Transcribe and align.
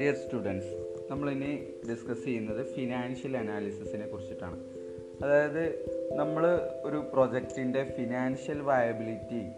Dear 0.00 0.14
students 0.14 1.00
നമ്മളിനി 1.10 1.74
discuss 1.90 2.24
ചെയ്യുന്നത് 2.24 2.66
financial 2.66 3.36
അനാലിസിസിനെ 3.36 4.06
കുറിച്ചിട്ടാണ്. 4.06 4.60
അതായത് 5.24 5.84
നമ്മൾ 6.14 6.46
ഒരു 6.84 7.10
പ്രൊജക്റ്റിന്റെ 7.12 7.84
ഫിനാൻഷ്യൽ 7.84 8.60
വയബിലിറ്റി 8.60 9.50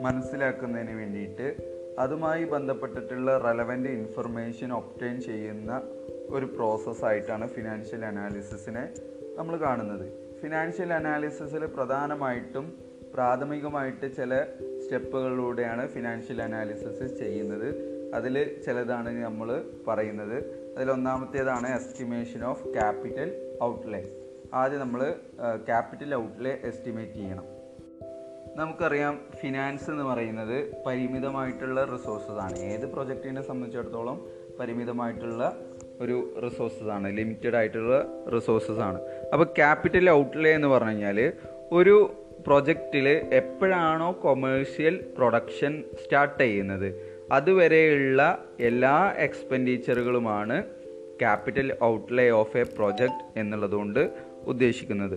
മനസ്സിലാക്കുന്നതിന് 0.00 0.92
വേണ്ടിയിട്ട് 0.92 1.56
അതുമായി 1.98 2.44
ബന്ധപ്പെട്ടിട്ടുള്ള 2.44 3.38
റെലവന്റ് 3.38 3.88
ഇൻഫർമേഷൻ 3.88 4.72
ഒപ്റ്റൈൻ 4.72 5.20
ചെയ്യുന്ന 5.20 5.82
ഒരു 6.30 6.44
പ്രോസസ്സായിട്ടാണ് 6.44 7.48
ഫിനാൻഷ്യൽ 7.48 8.04
അനാലിസിസിനെ 8.04 8.88
നമ്മൾ 9.36 9.56
കാണുന്നത്. 9.56 10.34
ഫിനാൻഷ്യൽ 10.42 10.92
അനാലിസിസിൽ 10.92 11.66
പ്രധാനമായിട്ടും 11.66 12.83
പ്രാഥമികമായിട്ട് 13.14 14.16
ചില 14.16 14.42
സ്റ്റെപ്പുകളിലൂടെയാണ് 14.84 15.88
ഫിനാൻഷ്യൽ 15.88 16.42
അനാലിസിസ് 16.42 17.18
ചെയ്യുന്നത്. 17.18 17.94
അതിൽ 18.14 18.56
ചിലതാണ് 18.66 19.24
നമ്മൾ 19.24 19.64
പറയുന്നത്. 19.88 20.36
അതിൽ 20.76 20.90
ഒന്നാമത്തേതാണ് 20.90 21.74
എസ്റ്റിമേഷൻ 21.74 22.44
ഓഫ് 22.44 22.72
ക്യാപിറ്റൽ 22.72 23.58
ഔട്ട്ലേ. 23.62 24.04
ആദ്യം 24.54 24.80
നമ്മൾ 24.80 25.14
ക്യാപിറ്റൽ 25.56 26.14
ഔട്ട്ലേ 26.14 26.58
എസ്റ്റിമേറ്റ് 26.64 27.12
ചെയ്യണം. 27.12 27.44
നമുക്കറിയാം 28.56 29.20
ഫിനാൻസ് 29.42 29.90
എന്ന് 29.90 30.04
പറയുന്നത് 30.04 30.84
പരിമിതമായിട്ടുള്ള 30.86 31.84
റിസോഴ്സസ് 31.84 32.40
ആണ്. 32.40 32.58
ഏത് 32.58 32.86
പ്രൊജക്റ്റിനെ 32.86 33.42
സംബന്ധിച്ചിടത്തോളം 33.42 34.26
പരിമിതമായിട്ടുള്ള 34.60 35.56
ഒരു 36.00 36.40
റിസോഴ്സസ് 36.44 36.88
ആണ് 36.88 37.16
ലിമിറ്റഡ് 37.16 37.56
ആയിട്ടുള്ള 37.56 38.06
റിസോഴ്സസ് 38.34 38.78
ആണ്. 38.78 39.00
അപ്പോൾ 39.32 39.44
ക്യാപിറ്റൽ 39.44 40.10
ഔട്ട്ലേ 40.10 40.54
എന്ന് 40.54 40.68
പറഞ്ഞു 40.68 40.88
കഴിഞ്ഞാൽ 40.88 41.32
ഒരു 41.72 42.12
പ്രൊജക്റ്റിൽ 42.46 43.08
എപ്പോഴാണോ 43.08 44.18
കൊമേഴ്ഷ്യൽ 44.22 45.04
പ്രൊഡക്ഷൻ 45.18 45.82
സ്റ്റാർട്ട് 46.02 46.40
ചെയ്യുന്നത്. 46.44 46.88
അതുവരെയുള്ള 47.32 48.20
എല്ലാ 48.60 48.96
എക്സ്പെൻഡിച്ചറുകളുമാണ് 49.26 50.64
capital 51.20 51.68
outlay 51.82 52.30
of 52.40 52.56
a 52.56 52.64
project 52.76 53.40
എന്നുള്ളതുകൊണ്ട് 53.40 54.10
ഉദ്ദേശിക്കുന്നത്. 54.46 55.16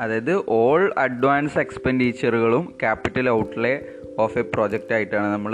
അതായത് 0.00 0.44
all 0.48 0.94
advance 0.98 1.58
എക്സ്പെൻഡിച്ചറുകളും 1.58 2.64
capital 2.80 3.30
outlay 3.30 3.74
of 4.18 4.38
a 4.38 4.44
project 4.54 4.94
ആയിട്ടാണ് 4.94 5.26
നമ്മൾ 5.26 5.52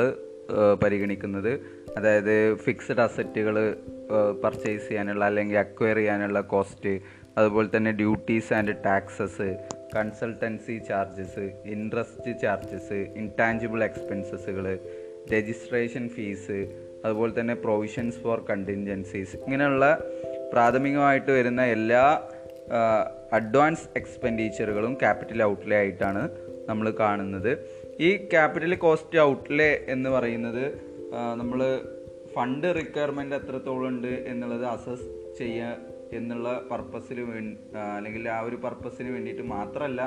പരിഗണിക്കുന്നത്. 0.82 1.52
അതായത് 1.96 2.54
ഫിക്സഡ് 2.54 3.00
അസറ്റുകൾ 3.00 3.56
പർച്ചേസ് 4.44 4.88
ചെയ്യാനുള്ള 4.88 5.24
അല്ലെങ്കിൽ 5.24 5.58
അക്വയർ 5.58 5.96
ചെയ്യാനുള്ള 5.96 6.40
കോസ്റ്റ് 6.40 6.92
അതുപോലെ 7.38 7.68
തന്നെ 7.76 7.92
duties 7.92 8.52
and 8.52 8.74
taxes 8.84 9.56
consultancy 9.96 10.78
charges 10.88 11.52
interest 11.66 12.40
charges 12.42 13.12
intangible 13.16 13.84
എക്സ്പെൻസസുകൾ 13.84 14.78
registration 15.32 16.08
fees 16.08 16.58
അതുപോലെ 17.04 17.40
തന്നെ 17.40 17.54
പ്രൊവിഷൻസ് 17.54 18.18
ഫോർ 18.18 18.44
കണ്ടിൻജൻസീസ് 18.50 19.36
ഇങ്ങനെയുള്ള 19.36 20.00
പ്രാഥമികമായിട്ട് 20.52 21.32
വരുന്ന 21.32 21.62
എല്ലാ 21.66 22.28
അഡ്വാൻസ് 23.32 23.88
എക്സ്പെൻഡിച്ചറുകളും 23.96 24.94
ക്യാപിറ്റൽ 24.94 25.42
ഔട്ട്ലേ 25.42 25.76
ആയിട്ടാണ് 25.76 26.30
നമ്മൾ 26.68 26.90
കാണുന്നത്. 26.90 27.58
ഈ 28.00 28.16
ക്യാപിറ്റൽ 28.16 28.74
കോസ്റ്റ് 28.74 29.18
ഔട്ട്ലേ 29.18 29.84
എന്ന് 29.88 30.10
പറയുന്നത് 30.10 30.64
നമ്മൾ 31.36 31.80
ഫണ്ട് 32.34 32.74
റിക്വയർമെന്റ് 32.76 33.36
എത്രത്തോളം 33.36 33.88
ഉണ്ട് 33.88 34.08
എന്നുള്ളത് 34.08 34.64
അസസ് 34.64 35.38
ചെയ്യുക 35.38 35.76
എന്നുള്ള 36.16 36.48
പർപ്പസിന് 36.70 37.20
വേണ്ടി 37.20 37.54
അല്ലെങ്കിൽ 37.96 38.28
ആ 38.28 38.40
ഒരു 38.40 38.56
പർപ്പസിന് 38.56 39.10
വേണ്ടിയിട്ട് 39.10 39.42
മാത്രമല്ല 39.42 40.02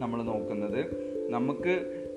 നമ്മൾ 0.00 0.22
നോക്കുന്നത്. 0.22 0.80
നമുക്ക് 1.30 1.74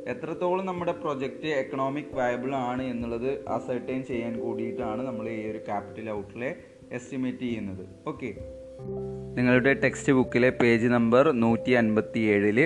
എത്രത്തോളം 0.07 0.65
നമ്മുടെ 0.65 0.91
പ്രൊജക്റ്റ് 0.91 1.49
എക്കണോമിക് 1.61 2.13
വയബിൾ 2.13 2.55
ആണ് 2.55 2.83
എന്നുള്ളത് 2.83 3.47
അസർട്ടൈൻ 3.47 4.03
ചെയ്യാൻ 4.03 4.33
കൂടിയിട്ടാണ് 4.39 5.01
നമ്മൾ 5.07 5.29
ഈ 5.29 5.51
ഒരു 5.51 5.57
ക്യാപിറ്റൽ 5.57 6.09
ഔട്ട്ലെ 6.09 6.55
എസ്റ്റിമേറ്റ് 6.91 7.39
ചെയ്യുന്നത്. 7.39 7.83
ഓക്കെ 8.07 8.31
നിങ്ങളുടെ 9.37 9.73
ടെക്സ്റ്റ് 9.73 10.13
ബുക്കിലെ 10.13 10.49
പേജ് 10.49 10.87
നമ്പർ 10.87 11.25
നൂറ്റി 11.43 11.71
അൻപത്തി 11.71 12.19
ഏഴിൽ 12.19 12.59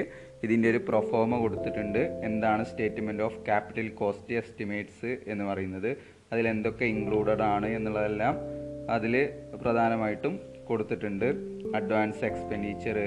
ഇതിന്റെ 0.43 0.69
ഒരു 0.69 0.77
പ്രൊഫോമ 0.77 1.39
കൊടുത്തിട്ടുണ്ട്. 1.39 1.99
എന്താണ് 2.23 2.63
statement 2.65 3.23
of 3.23 3.37
capital 3.45 3.89
cost 3.89 4.33
estimates 4.33 5.17
എന്ന് 5.27 5.43
പറയുന്നത്. 5.43 5.97
അതിൽ 6.33 6.47
എന്തൊക്കെ 6.47 6.85
ഇൻക്ലൂഡഡ് 6.85 7.41
ആണ് 7.41 7.67
എന്നുള്ളതെല്ലാം 7.67 8.35
അതിൽ 8.89 9.13
പ്രധാനമായിട്ടും 9.61 10.33
കൊടുത്തിട്ടുണ്ട്. 10.69 11.27
Advance 11.79 12.23
expenditure 12.29 12.97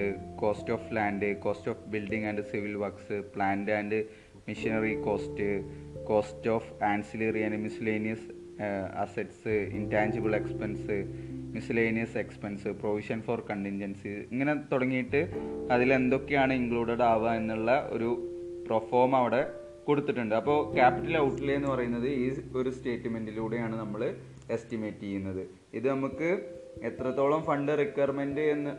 cost 0.43 0.73
of 0.77 0.89
land 0.99 1.29
cost 1.45 1.71
of 1.73 1.85
building 1.95 2.27
and 2.31 2.45
civil 2.53 2.75
works 2.85 3.19
plant 3.35 3.75
and 3.79 4.01
machinery 4.49 4.95
cost 5.07 5.47
cost 6.11 6.51
of 6.57 6.71
ancillary 6.93 7.43
and 7.47 7.61
miscellaneous 7.67 8.27
assets 9.05 9.55
intangible 9.79 10.35
expense 10.41 10.97
miscellaneous 11.57 12.17
expense 12.23 12.69
provision 12.81 13.19
for 13.27 13.39
contingency 13.51 14.11
ഇങ്ങനെ 14.33 14.55
തുടങ്ങിയിട്ട് 14.73 15.21
അതിൽ 15.75 15.89
എന്തൊക്കെയാണ് 16.01 16.53
ഇൻക്ലൂഡഡ് 16.61 17.05
ആവുക 17.11 17.31
എന്നുള്ള 17.41 17.71
ഒരു 17.97 18.11
പ്രൊഫോം 18.69 19.13
അവിടെ 19.21 19.43
കൊടുത്തിട്ടുണ്ട്. 19.87 20.35
അപ്പോൾ 20.41 20.59
ക്യാപിറ്റൽ 20.77 21.17
ഔട്ട്ലേ 21.25 21.53
എന്ന് 21.59 21.69
പറയുന്നത് 21.73 22.09
ഈ 22.23 22.25
ഒരു 22.61 22.71
സ്റ്റേറ്റ്മെന്റിലൂടെയാണ് 22.77 23.75
നമ്മൾ 23.83 24.03
എസ്റ്റിമേറ്റ് 24.57 25.03
ചെയ്യുന്നത്. 25.07 25.43
ഇത് 25.79 25.87
നമുക്ക് 25.93 26.31
എത്രത്തോളം 26.83 27.43
ഫണ്ട് 27.43 27.79
റിക്വയർമെന്റ് 27.79 28.41
എന്ന് 28.41 28.71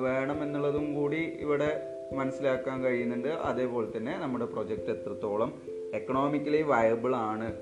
വേണം 0.00 0.42
എന്നുള്ളതും 0.42 0.94
കൂടി 0.94 1.16
ഇവിടെ 1.16 1.82
മനസ്സിലാക്കാൻ 2.12 2.84
കഴിയുന്നുണ്ട്. 2.84 3.28
അതേപോലെ 3.28 3.96
തന്നെ 3.96 4.18
നമ്മുടെ 4.18 4.44
പ്രൊജക്റ്റ് 4.44 4.90
എത്രത്തോളം 4.90 5.62
എക്കണോമിക്കലി 5.94 6.62
വയബിൾ 6.62 7.16
ആണ് 7.16 7.56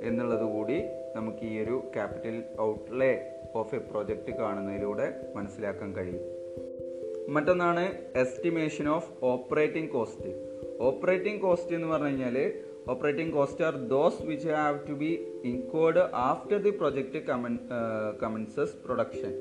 എന്നുള്ളത് 0.00 0.44
കൂടി 0.44 0.82
നമുക്ക് 1.16 1.44
ഈ 1.44 1.62
ഒരു 1.62 1.82
capital 1.94 2.42
outlay 2.60 3.30
of 3.54 3.74
a 3.74 3.78
project 3.78 4.36
കാണുന്നതിലൂടെ 4.36 5.32
മനസ്സിലാക്കാൻ 5.34 5.96
കഴിയും. 5.96 6.22
മറ്റൊന്നാണ് 7.28 7.92
estimation 8.16 8.88
of 8.88 9.24
operating 9.24 9.90
cost 9.90 10.30
operating 10.80 11.40
cost 11.40 11.74
എന്ന് 11.74 11.88
പറഞ്ഞു 11.88 12.06
കഴിഞ്ഞാൽ 12.06 12.52
operating 12.86 13.32
cost 13.32 13.64
are 13.64 13.76
those 13.76 14.22
which 14.22 14.48
have 14.48 14.78
to 14.88 14.92
be 14.92 15.26
incurred 15.44 15.98
after 15.98 16.62
the 16.62 16.70
commen 17.18 17.58
commences 18.22 18.74
production 18.84 19.32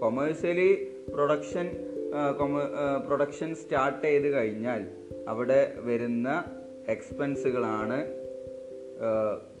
commercially 0.00 0.74
production 1.14 1.76
production 3.06 3.54
start 3.54 4.06
ചെയ്ത് 4.06 4.28
കഴിഞ്ഞാൽ 4.28 4.86
അവിടെ 5.28 5.72
വരുന്ന 5.76 6.44
എക്സ്പെൻസുകളാണ് 6.88 8.14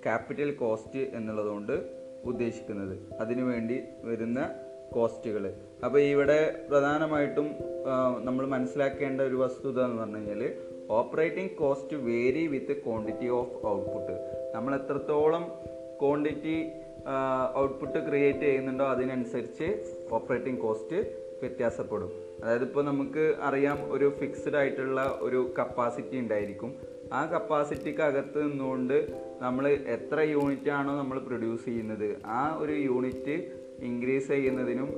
ക്യാപിറ്റൽ 0.02 0.50
കോസ്റ്റ് 0.50 0.98
എന്നുള്ളതുകൊണ്ട് 0.98 2.00
ഉദ്ദേശിക്കുന്നത്. 2.24 2.98
അതിനുവേണ്ടി 3.20 3.80
വരുന്ന 4.02 4.54
കോസ്റ്റുകൾ 4.92 5.54
അപ്പോൾ 5.84 5.98
ഇവിടെ 5.98 6.66
പ്രധാനമായിട്ടും 6.70 7.54
നമ്മൾ 8.24 8.46
മനസ്സിലാക്കേണ്ട 8.46 9.20
ഒരു 9.20 9.34
വസ്തുത 9.34 9.84
എന്ന് 9.84 10.02
പറഞ്ഞു 10.02 10.16
കഴിഞ്ഞാൽ 10.16 10.69
operating 10.98 11.54
cost 11.60 11.96
vary 12.08 12.46
with 12.52 12.74
quantity 12.84 13.28
of 13.38 13.56
output 13.72 14.14
നമ്മൾ 14.54 14.72
എത്രത്തോളം 14.74 15.44
ക്വാണ്ടിറ്റി 16.00 16.56
ഔട്ട്പുട്ട് 17.62 17.98
ക്രിയേറ്റ് 18.08 18.44
ചെയ്യുന്നുണ്ടോ 18.46 18.86
അതിനനുസരിച്ച് 18.94 19.68
ഓപ്പറേറ്റിംഗ് 20.10 20.60
കോസ്റ്റ് 20.60 20.98
വ്യത്യാസപ്പെടും. 21.42 22.10
അതായത് 22.42 22.62
ഇപ്പോൾ 22.62 22.84
നമുക്ക് 22.84 23.34
അറിയാം 23.48 23.78
ഒരു 23.94 24.06
ഫിക്സ്ഡ് 24.18 24.56
ആയിട്ടുള്ള 24.56 25.00
ഒരു 25.20 25.40
കപ്പാസിറ്റി 25.58 26.16
ഉണ്ടായിരിക്കും. 26.18 26.70
ആ 27.12 27.20
കപ്പാസിറ്റിക്ക് 27.34 28.02
അകത്ത് 28.08 28.40
നിന്നുകൊണ്ട് 28.42 28.96
നമ്മൾ 29.40 29.64
എത്ര 29.96 30.20
യൂണിറ്റ് 30.34 30.70
ആണോ 30.78 30.92
നമ്മൾ 30.96 31.18
പ്രൊഡ്യൂസ് 31.28 31.64
ചെയ്യുന്നത് 31.64 32.08
ആ 32.26 32.42
ഒരു 32.62 32.72
യൂണിറ്റ് 32.72 33.36
ഇൻക്രീസ് 33.88 34.28
ചെയ്യുന്നതിനും 34.28 34.90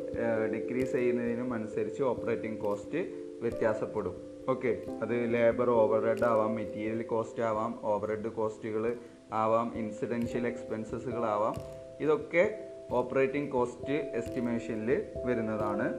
ഡിക്രീസ് 0.54 0.92
ചെയ്യുന്നതിനും 0.92 1.48
അനുസരിച്ച് 1.54 2.02
ഓപ്പറേറ്റിംഗ് 2.02 2.60
കോസ്റ്റ് 2.64 3.00
വ്യത്യാസപ്പെടും. 3.44 4.16
ഓക്കെ. 4.48 4.82
അത് 5.03 5.34
ലേബർ 5.34 5.70
ഓവർ 5.70 6.06
ഹെഡ് 6.06 6.25
ആവാം 6.25 6.54
മെറ്റീരിയൽ 6.54 7.03
കോസ്റ്റ് 7.03 7.42
ആവാം 7.42 7.78
ഓവർ 7.82 8.08
ഹെഡ് 8.08 8.28
കോസ്റ്റുകൾ 8.28 8.96
ആവാം 9.32 9.72
ഇൻസിഡൻഷ്യൽ 9.76 10.46
എക്സ്പെൻസസുകളാവാം 10.46 11.55
ഇതൊക്കെ 12.00 12.58
ഓപ്പറേറ്റിംഗ് 12.90 13.50
കോസ്റ്റ് 13.50 13.93
എസ്റ്റിമേഷനിൽ 13.93 15.02
വരുന്നതാണ്. 15.25 15.99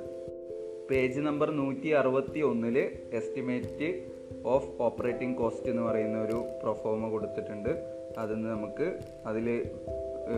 പേജ് 0.92 1.20
നമ്പർ 1.20 1.52
നൂറ്റി 1.52 1.88
അറുപത്തി 1.88 2.40
ഒന്നിൽ 2.40 3.00
എസ്റ്റിമേറ്റ് 3.14 4.06
ഓഫ് 4.46 4.82
ഓപ്പറേറ്റിംഗ് 4.82 5.38
കോസ്റ്റ് 5.38 5.70
എന്ന് 5.70 5.82
പറയുന്ന 5.82 6.22
ഒരു 6.22 6.46
പ്രൊഫോമ 6.64 7.10
കൊടുത്തിട്ടുണ്ട്. 7.10 7.70
അതിൽ 8.18 8.42
നമുക്ക് 8.42 9.00
അതിൽ 9.26 9.72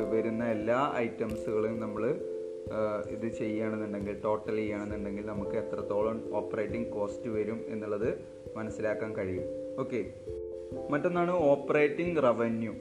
വരുന്ന 0.10 0.52
എല്ലാ 0.52 0.94
ഐറ്റംസുകളും 0.96 1.80
നമ്മൾ 1.80 2.35
ഇത് 3.10 3.28
ചെയ്യുകയാണെന്നുണ്ടെങ്കിൽ 3.38 4.22
ടോട്ടൽ 4.24 4.56
ചെയ്യുകയാണെന്നുണ്ടെങ്കിൽ 4.56 5.26
നമുക്ക് 5.26 5.58
എത്രത്തോളം 5.58 6.36
ഓപ്പറേറ്റിംഗ് 6.36 6.88
കോസ്റ്റ് 6.88 7.30
വരും 7.30 7.66
എന്നുള്ളത് 7.68 8.10
മനസ്സിലാക്കാൻ 8.58 9.18
കഴിയും. 9.18 9.46
ഓക്കെ 9.80 10.14
മറ്റൊന്നാണ് 10.92 11.32
ഓപ്പറേറ്റിംഗ് 11.32 12.24
റവന്യൂ 12.24 12.74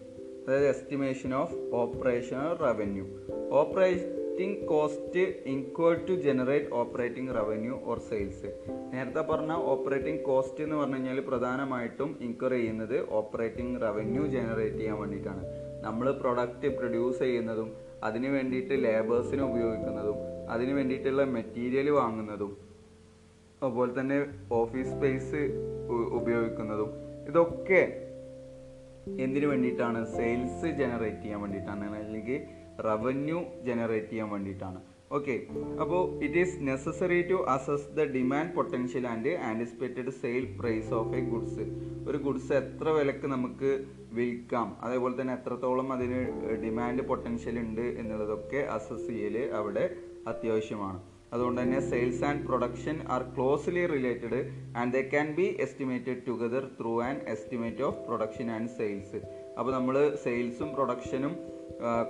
അതായത് 0.47 0.67
estimation 0.67 1.35
of 1.35 1.55
operational 1.73 2.55
revenue 2.55 3.05
operating 3.51 4.67
cost 4.67 5.21
incur 5.47 6.07
to 6.09 6.13
generate 6.13 6.75
operating 6.75 7.35
revenue 7.35 7.81
or 7.85 7.99
sales 7.99 8.49
നേരത്തെ 8.95 9.21
പറഞ്ഞ 9.21 9.53
ഓപ്പറേറ്റിംഗ് 9.53 10.23
കോസ്റ്റ് 10.23 10.65
എന്ന് 10.65 10.77
പറഞ്ഞു 10.77 10.95
കഴിഞ്ഞാൽ 10.95 11.21
പ്രധാനമായിട്ടും 11.21 12.19
ഇൻക്വയർ 12.21 12.53
ചെയ്യുന്നത് 12.53 13.11
ഓപ്പറേറ്റിംഗ് 13.11 13.83
റവന്യൂ 13.83 14.27
ജനറേറ്റ് 14.27 14.77
ചെയ്യാൻ 14.77 14.99
വേണ്ടിയിട്ടാണ്. 14.99 15.45
നമ്മൾ 15.83 16.11
പ്രൊഡക്റ്റ് 16.11 16.69
പ്രൊഡ്യൂസ് 16.77 17.19
ചെയ്യുന്നതും 17.19 17.71
അതിന് 18.09 18.29
വേണ്ടിയിട്ട് 18.37 18.75
ലേബേഴ്സിനെ 18.85 19.43
ഉപയോഗിക്കുന്നതും 19.51 20.19
അതിന് 20.55 20.73
വേണ്ടിയിട്ടുള്ള 20.79 21.23
മെറ്റീരിയൽ 21.37 21.89
വാങ്ങുന്നതും 22.01 22.53
അതുപോലെ 23.63 23.93
തന്നെ 24.01 24.17
ഓഫീസ് 24.61 24.93
സ്പേസ് 24.95 25.43
ഉപയോഗിക്കുന്നതും 26.19 26.91
ഇതൊക്കെ 27.29 27.83
എന്തിനു 29.25 29.47
വേണ്ടിയിട്ടാണ്? 29.53 30.01
സെയിൽസ് 30.17 30.69
ജനറേറ്റ് 30.81 31.23
ചെയ്യാൻ 31.23 31.41
വേണ്ടിയിട്ടാണ് 31.45 31.87
അല്ലെങ്കിൽ 32.01 32.39
റവന്യൂ 32.89 33.39
ജനറേറ്റ് 33.69 34.11
ചെയ്യാൻ 34.13 34.29
വേണ്ടിയിട്ടാണ്. 34.35 34.81
ഓക്കെ 35.17 35.35
അപ്പോൾ 35.83 36.03
it 36.25 36.39
is 36.43 36.55
necessary 36.69 37.19
to 37.31 37.39
assess 37.55 37.89
the 37.97 38.05
demand 38.17 38.53
potential 38.55 39.05
and 39.13 39.33
anticipated 39.49 40.13
sale 40.23 40.45
price 40.61 40.91
of 41.01 41.17
a 41.17 41.21
goods 41.33 41.65
ഒരു 42.09 42.19
ഗുഡ്സ് 42.19 42.53
എത്ര 42.53 42.89
വിലക്ക് 42.89 43.27
നമുക്ക് 43.27 43.71
വിൽക്കാം? 44.19 44.69
അതേപോലെ 44.81 45.15
തന്നെ 45.21 45.35
എത്രത്തോളം 45.35 45.93
അതിന് 45.93 46.21
ഡിമാൻഡ് 46.65 47.03
പൊട്ടൻഷ്യൽ 47.03 47.59
ഉണ്ട് 47.59 47.85
എന്നുള്ളതൊക്കെ 48.01 48.61
അസസ് 48.77 49.07
ചെയ്യൽ 49.09 49.37
അവിടെ 49.61 49.85
അത്യാവശ്യമാണ്. 50.27 50.99
അതുകൊണ്ട് 51.33 51.61
തന്നെ 51.61 51.81
sales 51.91 52.25
and 52.25 52.45
production 52.49 52.97
are 53.15 53.23
closely 53.37 53.87
related 53.87 54.41
and 54.77 54.93
they 54.93 55.03
can 55.15 55.29
be 55.39 55.47
estimated 55.65 56.21
together 56.29 56.65
through 56.81 56.93
an 57.09 57.17
estimate 57.35 57.83
of 57.83 57.99
production 58.09 58.51
and 58.57 58.73
sales 58.79 59.21
അപ്പോൾ 59.59 59.73
നമ്മൾ 59.73 59.97
സെയിൽസും 60.25 60.69
പ്രൊഡക്ഷനും 60.75 61.35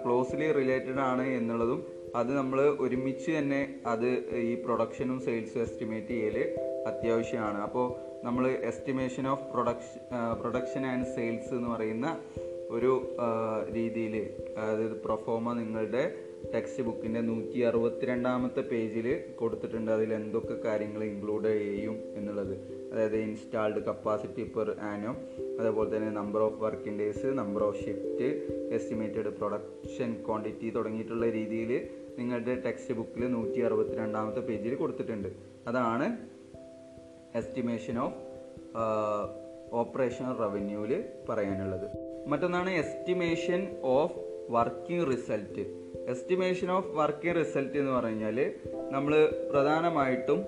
ക്ലോസ്ലി 0.04 0.52
റിലേറ്റഡ് 0.52 1.00
ആണ് 1.10 1.26
എന്നുള്ളതും 1.38 1.80
അത് 2.14 2.30
നമ്മൾ 2.36 2.60
ഒരുമിച്ച് 2.80 3.30
തന്നെ 3.38 3.60
അത് 3.86 4.08
ഈ 4.50 4.54
പ്രൊഡക്ഷനും 4.54 5.20
സെയിൽസും 5.20 5.62
എസ്റ്റിമേറ്റ് 5.62 6.08
ചെയ്യൽ 6.08 6.36
അത്യാവശ്യമാണ്. 6.86 7.58
അപ്പോൾ 7.58 7.86
നമ്മൾ 8.26 8.44
estimation 8.70 9.28
of 9.28 9.46
production 9.52 10.00
production 10.40 10.86
and 10.86 11.08
sales 11.14 11.54
എന്ന് 11.54 11.68
പറയുന്ന 11.68 12.16
ഒരു 12.70 12.92
രീതിയിൽ 13.72 14.14
അതായത് 14.58 14.96
പ്രൊഫോമ 15.04 15.52
നിങ്ങളുടെ 15.52 16.04
ടെക്സ്റ്റ് 16.54 16.82
ബുക്കിന്റെ 16.82 17.20
നൂറ്റി 17.20 17.58
അറുപത്തിരണ്ടാമത്തെ 17.60 18.60
പേജിൽ 18.60 19.06
കൊടുത്തിട്ടുണ്ട്. 19.40 19.90
അതിൽ 19.90 20.14
എന്തൊക്കെ 20.14 20.56
കാര്യങ്ങൾ 20.64 21.04
ഇൻക്ലൂഡ് 21.04 21.50
ചെയ്യും 21.58 21.96
എന്നുള്ളത്. 22.16 22.54
അതായത് 22.92 23.16
ഇൻസ്റ്റാൾഡ് 23.16 23.80
കപ്പാസിറ്റി 23.84 24.42
പെർ 24.56 24.70
ആനോ 24.90 25.12
അതേപോലെ 25.60 25.96
തന്നെ 25.96 26.10
number 26.20 26.40
of 26.40 26.60
working 26.64 26.98
days 26.98 27.26
number 27.40 27.62
of 27.62 27.80
shift 27.84 28.28
estimated 28.78 29.32
production 29.38 30.12
quantity 30.26 30.70
തുടങ്ങിയിട്ടുള്ള 30.70 31.28
രീതിയിൽ 31.30 31.72
നിങ്ങളുടെ 32.18 32.54
ടെക്സ്റ്റ് 32.64 32.94
ബുക്കിൽ 32.98 33.22
നൂറ്റി 33.36 33.60
അറുപത്തി 33.68 33.96
രണ്ടാമത്തെ 34.02 34.42
പേജിൽ 34.48 34.74
കൊടുത്തിട്ടുണ്ട് 34.82 35.30
അതാണ് 35.70 36.06
എസ്റ്റിമേഷൻ 37.40 37.96
ഓഫ് 38.06 38.18
ഓപ്പറേഷൻ 39.80 40.26
റവന്യൂവിൽ 40.42 40.92
പറയാനുള്ളത്. 41.28 41.86
മറ്റൊന്നാണ് 42.30 42.70
estimation 42.82 43.60
of 43.96 44.18
working 44.56 45.06
result 45.12 45.62
estimation 46.12 46.68
of 46.76 46.90
working 46.98 47.36
result 47.40 47.76
എന്ന് 47.80 47.92
പറഞ്ഞാൽ 47.92 48.38
നമ്മൾ 48.94 49.12
പ്രധാനമായിട്ടും 49.50 50.40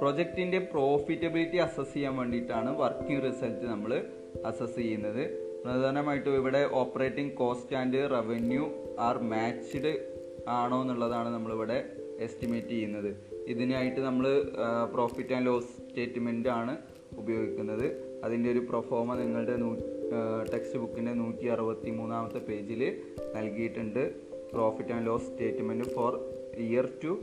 പ്രൊജക്റ്റിന്റെ 0.00 0.58
പ്രോഫിറ്റബിലിറ്റി 0.72 1.58
അസസ് 1.66 1.92
ചെയ്യാൻ 1.94 2.14
വേണ്ടിയിട്ടാണ് 2.20 2.70
വർക്കിംഗ് 2.82 3.22
റിസൾട്ട് 3.26 3.64
നമ്മൾ 3.72 3.92
അസസ് 4.50 4.76
ചെയ്യുന്നത്. 4.76 5.22
പ്രധാനമായിട്ടും 5.64 6.34
ഇവിടെ 6.40 6.62
operating 6.80 7.34
cost 7.40 7.76
and 7.80 8.00
revenue 8.14 8.64
are 9.08 9.18
matched 9.32 9.92
ആണോ 10.48 10.82
എന്നുള്ളതാണ് 10.82 11.28
നമ്മളിവിടെ 11.34 11.96
എസ്റ്റിമേറ്റ് 12.18 12.68
ചെയ്യുന്നത്. 12.68 13.16
ഇതിനായിട്ട് 13.46 14.00
നമ്മൾ 14.00 14.52
പ്രോഫിറ്റ് 14.92 15.34
ആൻഡ് 15.34 15.46
ലോസ് 15.46 15.66
സ്റ്റേറ്റ്മെന്റ് 15.66 16.48
ആണ് 16.48 16.78
ഉപയോഗിക്കുന്നത്. 17.16 18.14
അതിന്റെ 18.24 18.50
ഒരു 18.50 18.58
പ്രൊഫോമ 18.58 19.14
നിങ്ങളുടെ 19.14 19.56
നൂ 19.56 19.74
ടെക്സ്റ്റ് 20.52 20.78
ബുക്കിന്റെ 20.78 21.12
നൂറ്റി 21.12 21.46
അറുപത്തി 21.46 21.90
മൂന്നാമത്തെ 21.90 22.38
പേജിൽ 22.38 23.02
നൽകിയിട്ടുണ്ട് 23.34 24.14
profit 24.52 24.92
and 24.92 25.06
loss 25.06 25.24
statement 25.24 25.84
for 25.84 26.12
year 26.58 26.88
to 27.04 27.20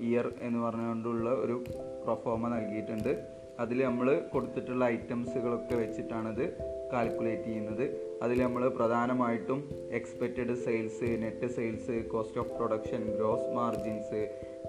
year 0.00 0.32
എന്ന് 0.40 0.58
പറഞ്ഞുകൊണ്ടുള്ള 0.58 1.30
ഒരു 1.30 1.64
പ്രൊഫോമ 2.04 2.48
നൽകിയിട്ടുണ്ട്. 2.48 3.42
അതിൽ 3.60 3.84
നമ്മൾ 3.84 4.20
കൊടുത്തിട്ടുള്ള 4.32 4.84
ഐറ്റംസുകളൊക്കെ 4.84 5.74
വെച്ചിട്ടാണത് 5.74 6.44
കാൽക്കുലേറ്റ് 6.92 7.42
ചെയ്യുന്നത്. 7.42 7.84
അതിൽ 8.22 8.38
നമ്മൾ 8.42 8.62
പ്രധാനമായിട്ടും 8.68 9.60
expected 9.98 10.54
sales 10.64 11.08
net 11.22 11.46
sales 11.56 11.96
cost 12.12 12.40
of 12.40 12.52
production 12.58 13.02
gross 13.18 13.48
margins 13.58 14.20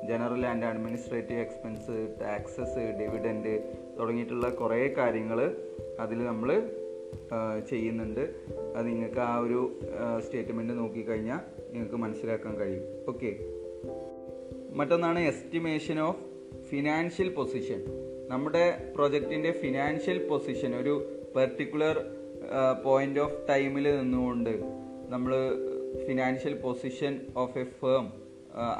general 0.09 0.45
and 0.51 0.65
administrative 0.65 1.39
expense 1.39 1.97
taxes 2.21 2.85
dividend 3.01 3.53
തുടങ്ങിയിട്ടുള്ള 3.99 4.49
കുറേ 4.49 4.79
കാര്യങ്ങൾ 4.97 5.39
അതിൽ 5.99 6.19
നമ്മൾ 6.25 6.49
ചെയ്യുന്നുണ്ട്. 7.69 8.21
അത് 8.75 8.87
നിങ്ങൾക്ക് 8.87 9.19
ആ 9.19 9.37
ഒരു 9.37 9.59
സ്റ്റേറ്റ്മെന്റ് 10.25 10.73
നോക്കിക്കഴിഞ്ഞാൽ 10.79 11.41
നിങ്ങൾക്ക് 11.73 11.95
മനസ്സിലാക്കാൻ 11.95 12.53
കഴിയും. 12.59 12.85
ഓക്കെ 13.07 13.31
മറ്റൊന്നാണ് 14.79 15.19
എസ്റ്റിമേഷൻ 15.31 15.99
ഓഫ് 15.99 16.21
ഫിനാൻഷ്യൽ 16.69 17.29
പൊസിഷൻ 17.33 17.81
നമ്മുടെ 18.29 18.93
പ്രൊജക്റ്റിന്റെ 18.95 19.51
ഫിനാൻഷ്യൽ 19.51 20.27
പൊസിഷൻ 20.27 20.75
ഒരു 20.75 20.93
പെർട്ടിക്കുലർ 21.35 21.97
പോയിന്റ് 22.85 23.21
ഓഫ് 23.25 23.37
ടൈമിൽ 23.49 23.85
നിന്നുകൊണ്ട് 23.99 24.53
നമ്മൾ 25.13 25.33
financial 26.07 26.53
position 26.65 27.13
of 27.43 27.57
a 27.63 27.65
firm 27.79 28.05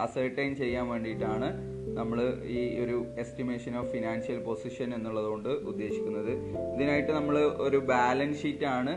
ascertain 0.05 0.51
ചെയ്യാൻ 0.61 0.85
വേണ്ടിയിട്ടാണ് 0.93 1.47
നമ്മൾ 1.99 2.19
ഈ 2.57 2.61
ഒരു 2.83 2.97
എസ്റ്റിമേഷൻ 3.23 3.73
ഓഫ് 3.79 3.89
ഫിനാൻഷ്യൽ 3.95 4.37
പൊസിഷൻ 4.47 4.89
എന്നുള്ളതുകൊണ്ട് 4.97 5.49
ഉദ്ദേശിക്കുന്നത്. 5.71 6.31
ഇതിനായിട്ട് 6.75 7.11
നമ്മൾ 7.17 7.35
ഒരു 7.65 7.79
ബാലൻസ് 7.91 8.39
ഷീറ്റാണ് 8.43 8.93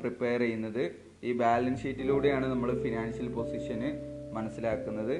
പ്രിപ്പയർ 0.00 0.40
ചെയ്യുന്നത്. 0.46 0.82
ഈ 1.28 1.32
ബാലൻസ് 1.42 1.82
ഷീറ്റിലൂടെയാണ് 1.82 2.46
നമ്മൾ 2.52 2.70
ഫിനാൻഷ്യൽ 2.84 3.28
പൊസിഷന് 3.36 3.90
മനസ്സിലാക്കുന്നത്. 4.36 5.14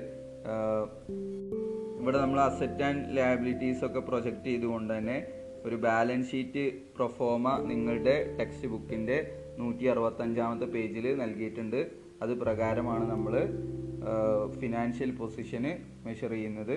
ഇവിടെ 2.01 2.19
നമ്മൾ 2.25 2.39
അസറ്റ് 2.49 2.85
ആൻഡ് 2.89 3.05
ലയബിലിറ്റീസ് 3.17 3.83
ഒക്കെ 3.89 4.01
പ്രൊജക്റ്റ് 4.09 4.49
ചെയ്തുകൊണ്ട് 4.53 4.93
തന്നെ 4.97 5.19
ഒരു 5.67 5.77
ബാലൻസ് 5.87 6.31
ഷീറ്റ് 6.31 6.65
പ്രൊഫോമ 6.97 7.55
നിങ്ങളുടെ 7.71 8.17
ടെക്സ്റ്റ് 8.39 8.71
ബുക്കിന്റെ 8.73 9.19
നൂറ്റി 9.61 9.85
അറുപത്തഞ്ചാമത്തെ 9.93 10.67
പേജിൽ 10.75 11.07
നൽകിയിട്ടുണ്ട്. 11.23 11.81
അത് 12.23 12.33
പ്രകാരമാണ് 12.43 13.05
നമ്മൾ 13.11 13.35
ഫിനാൻഷ്യൽ 14.61 15.11
പൊസിഷന് 15.21 15.73
മെഷർ 16.07 16.31
ചെയ്യുന്നത്. 16.37 16.77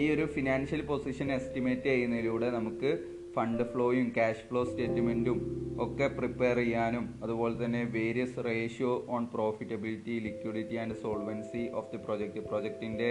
ഈ 0.00 0.04
ഒരു 0.14 0.24
ഫിനാൻഷ്യൽ 0.34 0.82
പൊസിഷൻ 0.90 1.28
എസ്റ്റിമേറ്റ് 1.38 1.88
ചെയ്യുന്നതിലൂടെ 1.92 2.48
നമുക്ക് 2.58 2.90
ഫണ്ട് 3.34 3.62
ഫ്ലോയും 3.72 4.08
ക്യാഷ് 4.16 4.44
ഫ്ലോ 4.48 4.62
സ്റ്റേറ്റ്മെന്റും 4.70 5.38
ഒക്കെ 5.84 6.06
പ്രിപ്പയർ 6.16 6.56
ചെയ്യാനും 6.62 7.04
അതുപോലെ 7.24 7.54
തന്നെ 7.62 7.82
various 7.96 8.44
ratio 8.48 8.92
on 9.14 9.22
profitability 9.34 10.16
liquidity 10.26 10.76
and 10.82 10.96
solvency 11.02 11.62
of 11.80 11.90
the 11.92 12.00
project 12.06 12.42
പ്രൊജക്റ്റിന്റെ 12.50 13.10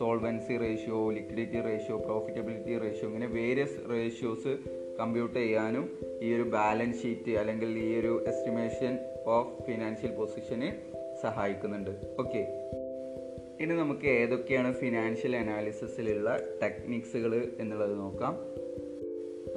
solvency 0.00 0.56
ratio 0.56 1.10
liquidity 1.10 1.60
ratio 1.60 1.96
profitability 1.96 2.78
ratio 2.78 3.06
ഇങ്ങനെ 3.08 3.26
വേരിയസ് 3.26 3.90
റേഷ്യോസ് 3.90 4.58
കമ്പ്യൂട്ട് 5.00 5.38
ചെയ്യാനും 5.38 5.98
ഈ 6.22 6.34
ഒരു 6.34 6.42
ബാലൻസ് 6.42 7.02
ഷീറ്റ് 7.02 7.32
അല്ലെങ്കിൽ 7.32 7.78
ഈ 7.78 8.00
ഒരു 8.00 8.24
എസ്റ്റിമേഷൻ 8.28 8.98
ഓഫ് 9.26 9.64
ഫിനാൻഷ്യൽ 9.66 10.10
പൊസിഷന് 10.10 10.70
സഹായിക്കുന്നുണ്ട്. 11.22 11.90
ഓക്കെ 12.20 12.42
ഇനി 13.60 13.74
നമുക്ക് 13.74 14.06
ഏതൊക്കെയാണ് 14.06 14.74
ഫിനാൻഷ്യൽ 14.74 15.36
അനാലിസിസിലുള്ള 15.36 16.38
ടെക്നിക്സുകൾ 16.62 17.52
എന്നുള്ളത് 17.58 17.98
നോക്കാം. 17.98 18.34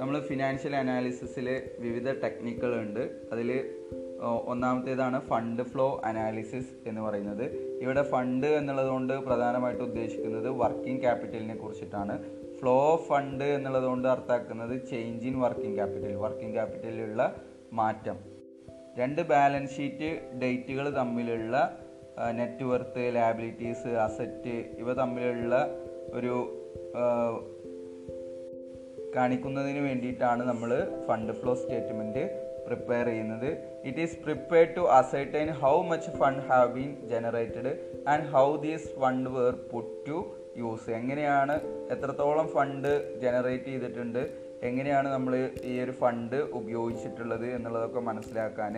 നമ്മൾ 0.00 0.20
ഫിനാൻഷ്യൽ 0.20 0.76
അനാലിസിസിൽ 0.76 1.62
വിവിധ 1.78 2.10
ടെക്നിക്കുകളുണ്ട് 2.12 3.00
അതിൽ 3.32 3.70
ഒന്നാമത്തേതാണ് 4.46 5.20
ഫണ്ട് 5.20 5.62
ഫ്ലോ 5.62 6.00
അനാലിസിസ് 6.04 6.88
എന്ന് 6.88 7.00
പറയുന്നത്. 7.00 7.73
ഇവിടെ 7.84 8.02
ഫണ്ട് 8.12 8.48
എന്നുള്ളത് 8.58 8.90
കൊണ്ട് 8.94 9.14
പ്രധാനമായിട്ട് 9.28 9.82
ഉദ്ദേശിക്കുന്നത് 9.88 10.48
വർക്കിംഗ് 10.62 11.02
ക്യാപിറ്റലിനെ 11.04 11.56
കുറിച്ചിട്ടാണ്. 11.62 12.14
ഫ്ലോ 12.58 12.74
ഓഫ് 12.92 13.06
ഫണ്ട് 13.10 13.46
എന്നുള്ളത് 13.56 13.86
കൊണ്ട് 13.90 14.06
അർത്ഥാക്കുന്നത് 14.12 14.74
change 14.90 15.26
in 15.30 15.36
working 15.44 15.76
capital 15.78 16.14
working 16.26 16.54
ക്യാപിറ്റലിലുള്ള 16.58 17.22
മാറ്റം. 17.80 18.18
രണ്ട് 19.00 19.22
ബാലൻസ് 19.32 19.74
ഷീറ്റ് 19.76 20.10
ഡേറ്റുകൾ 20.42 20.86
തമ്മിലുള്ള 20.98 21.56
നെറ്റ് 22.38 22.64
വർത്ത് 22.70 23.04
ലാബിലിറ്റീസ് 23.16 23.92
അസറ്റ് 24.06 24.56
ഇവ 24.82 24.92
തമ്മിലുള്ള 25.00 25.54
ഒരു 26.18 26.34
കാണിക്കുന്നതിന് 29.16 29.80
വേണ്ടിയിട്ടാണ് 29.88 30.42
നമ്മൾ 30.50 30.70
ഫണ്ട് 31.06 31.32
ഫ്ലോ 31.40 31.52
സ്റ്റേറ്റ്മെന്റ് 31.62 32.22
പ്രിപ്പയർ 32.66 33.06
ചെയ്യുന്നത്. 33.12 33.50
It 33.88 34.00
is 34.04 34.16
prepared 34.24 34.72
to 34.78 34.84
ascertain 34.98 35.50
how 35.62 35.74
much 35.90 36.12
fund 36.20 36.42
have 36.50 36.70
been 36.76 36.90
generated 37.12 37.72
and 38.12 38.26
how 38.34 38.46
these 38.66 38.88
fund 39.02 39.30
were 39.36 39.54
put 39.72 39.94
to 40.08 40.18
use 40.62 40.90
എങ്ങനെയാണ് 40.98 41.54
എത്രത്തോളം 41.94 42.48
ഫണ്ട് 42.56 42.90
ജനറേറ്റ് 43.24 43.70
ചെയ്തിട്ടുണ്ട് 43.72 44.22
എങ്ങനെയാണ് 44.68 45.08
നമ്മൾ 45.14 45.32
ഈ 45.70 45.72
ഒരു 45.84 45.94
ഫണ്ട് 46.02 46.36
ഉപയോഗിച്ചിട്ടുള്ളത് 46.58 47.46
എന്നുള്ളതൊക്കെ 47.56 48.00
മനസ്സിലാക്കാൻ 48.10 48.74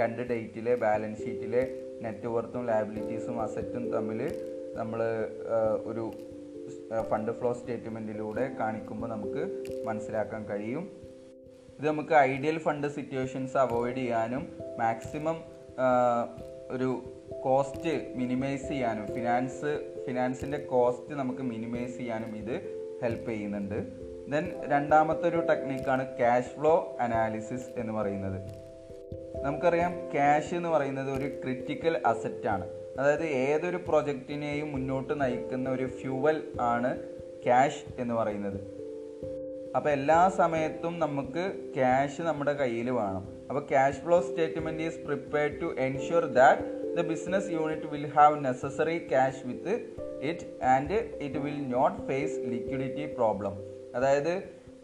രണ്ട് 0.00 0.22
ഡേറ്റിലെ 0.30 0.72
ബാലൻസ് 0.82 1.22
ഷീറ്റിലെ 1.24 1.62
നെറ്റ് 2.04 2.28
വർത്തും 2.34 2.62
ലാബിലിറ്റീസും 2.70 3.36
അസറ്റും 3.44 3.84
തമ്മിൽ 3.94 4.20
നമ്മൾ 4.78 5.00
ഒരു 5.90 6.04
ഫണ്ട് 7.10 7.30
ഫ്ലോ 7.38 7.50
സ്റ്റേറ്റ്മെന്റിലൂടെ 7.58 8.44
കാണിക്കുമ്പോൾ 8.60 9.08
നമുക്ക് 9.14 9.42
മനസ്സിലാക്കാൻ 9.88 10.42
കഴിയും. 10.50 10.84
ഇത് 11.78 11.88
നമുക്ക് 11.88 12.14
ഐഡിയൽ 12.14 12.58
ഫണ്ട് 12.58 12.86
സിറ്റുവേഷൻസ് 12.86 13.56
അവോയ്ഡ് 13.56 13.96
ചെയ്യാനും 13.96 14.56
മാക്സിമം 14.78 15.44
ഒരു 16.70 17.02
കോസ്റ്റ് 17.44 18.12
മിനിമൈസ് 18.16 18.68
ചെയ്യാനും 18.68 19.06
ഫിനാൻസ് 19.06 19.92
ഫിനാൻസിന്റെ 20.06 20.58
കോസ്റ്റ് 20.58 21.14
നമുക്ക് 21.14 21.42
മിനിമൈസ് 21.42 21.96
ചെയ്യാനും 21.96 22.36
ഇത് 22.36 22.82
ഹെൽപ്പ് 23.02 23.30
ചെയ്യുന്നുണ്ട്. 23.30 24.02
ദെൻ 24.30 24.62
രണ്ടാമത്തെ 24.66 25.28
ഒരു 25.28 25.40
ടെക്നിക്കാണ് 25.40 26.16
ക്യാഷ് 26.16 26.46
ഫ്ലോ 26.46 26.96
അനാലിസിസ് 27.00 27.66
എന്ന് 27.76 27.92
പറയുന്നത്. 27.92 28.40
നമുക്കറിയാം 29.42 30.12
ക്യാഷ് 30.12 30.54
എന്ന് 30.54 30.68
പറയുന്നത് 30.68 31.10
ഒരു 31.10 31.40
ക്രിറ്റിക്കൽ 31.44 32.02
അസറ്റാണ് 32.06 32.64
അതായത് 32.98 33.24
ഏതൊരു 33.24 33.76
പ്രൊജക്റ്റിനെയും 33.76 34.72
മുന്നോട്ട് 34.72 35.20
നയിക്കുന്ന 35.20 35.70
ഒരു 35.70 35.86
ഫ്യൂവൽ 35.86 36.52
ആണ് 36.60 37.02
ക്യാഷ് 37.44 38.00
എന്ന് 38.00 38.14
പറയുന്നത്. 38.14 38.60
അപ്പോൾ 39.76 39.90
എല്ലാ 39.96 40.18
സമയത്തും 40.40 40.94
നമുക്ക് 41.02 41.44
ക്യാഷ് 41.76 42.22
നമ്മുടെ 42.28 42.52
കയ്യിൽ 42.60 42.88
വേണം. 42.98 43.22
അപ്പോൾ 43.48 43.62
cash 43.70 44.00
flow 44.04 44.20
statement 44.28 44.82
is 44.88 44.98
prepared 45.06 45.56
to 45.62 45.68
ensure 45.86 46.24
that 46.38 46.64
the 46.96 47.04
business 47.12 47.48
unit 47.56 47.90
will 47.92 48.06
have 48.16 48.36
necessary 48.46 48.96
cash 49.12 49.44
with 49.48 49.74
it 50.30 50.46
and 50.74 50.98
it 51.26 51.40
will 51.44 51.60
not 51.76 52.00
face 52.08 52.36
liquidity 52.52 53.06
problem 53.18 53.54
അതായത് 53.98 54.34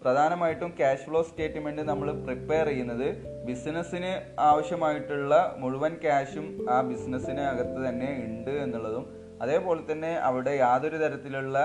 പ്രധാനമായിട്ടും 0.02 0.70
ക്യാഷ് 0.78 1.04
ഫ്ലോ 1.08 1.20
സ്റ്റേറ്റ്മെന്റ് 1.28 1.82
നമ്മൾ 1.82 2.08
പ്രിപ്പയർ 2.26 2.66
ചെയ്യുന്നത് 2.66 3.06
ബിസിനസ്സിന് 3.48 4.12
ആവശ്യമായിട്ടുള്ള 4.48 5.34
മുഴുവൻ 5.62 5.94
ക്യാഷും 6.04 6.46
ആ 6.74 6.76
ബിസിനസ്സിന് 6.90 7.42
അകത്ത് 7.52 7.78
തന്നെ 7.88 8.10
ഉണ്ട് 8.26 8.52
എന്നുള്ളതും. 8.64 9.06
അതേപോലെ 9.44 9.82
തന്നെ 9.90 10.12
അവിടെ 10.28 10.52
യാതൊരു 10.64 10.96
തരത്തിലുള്ള 10.96 11.58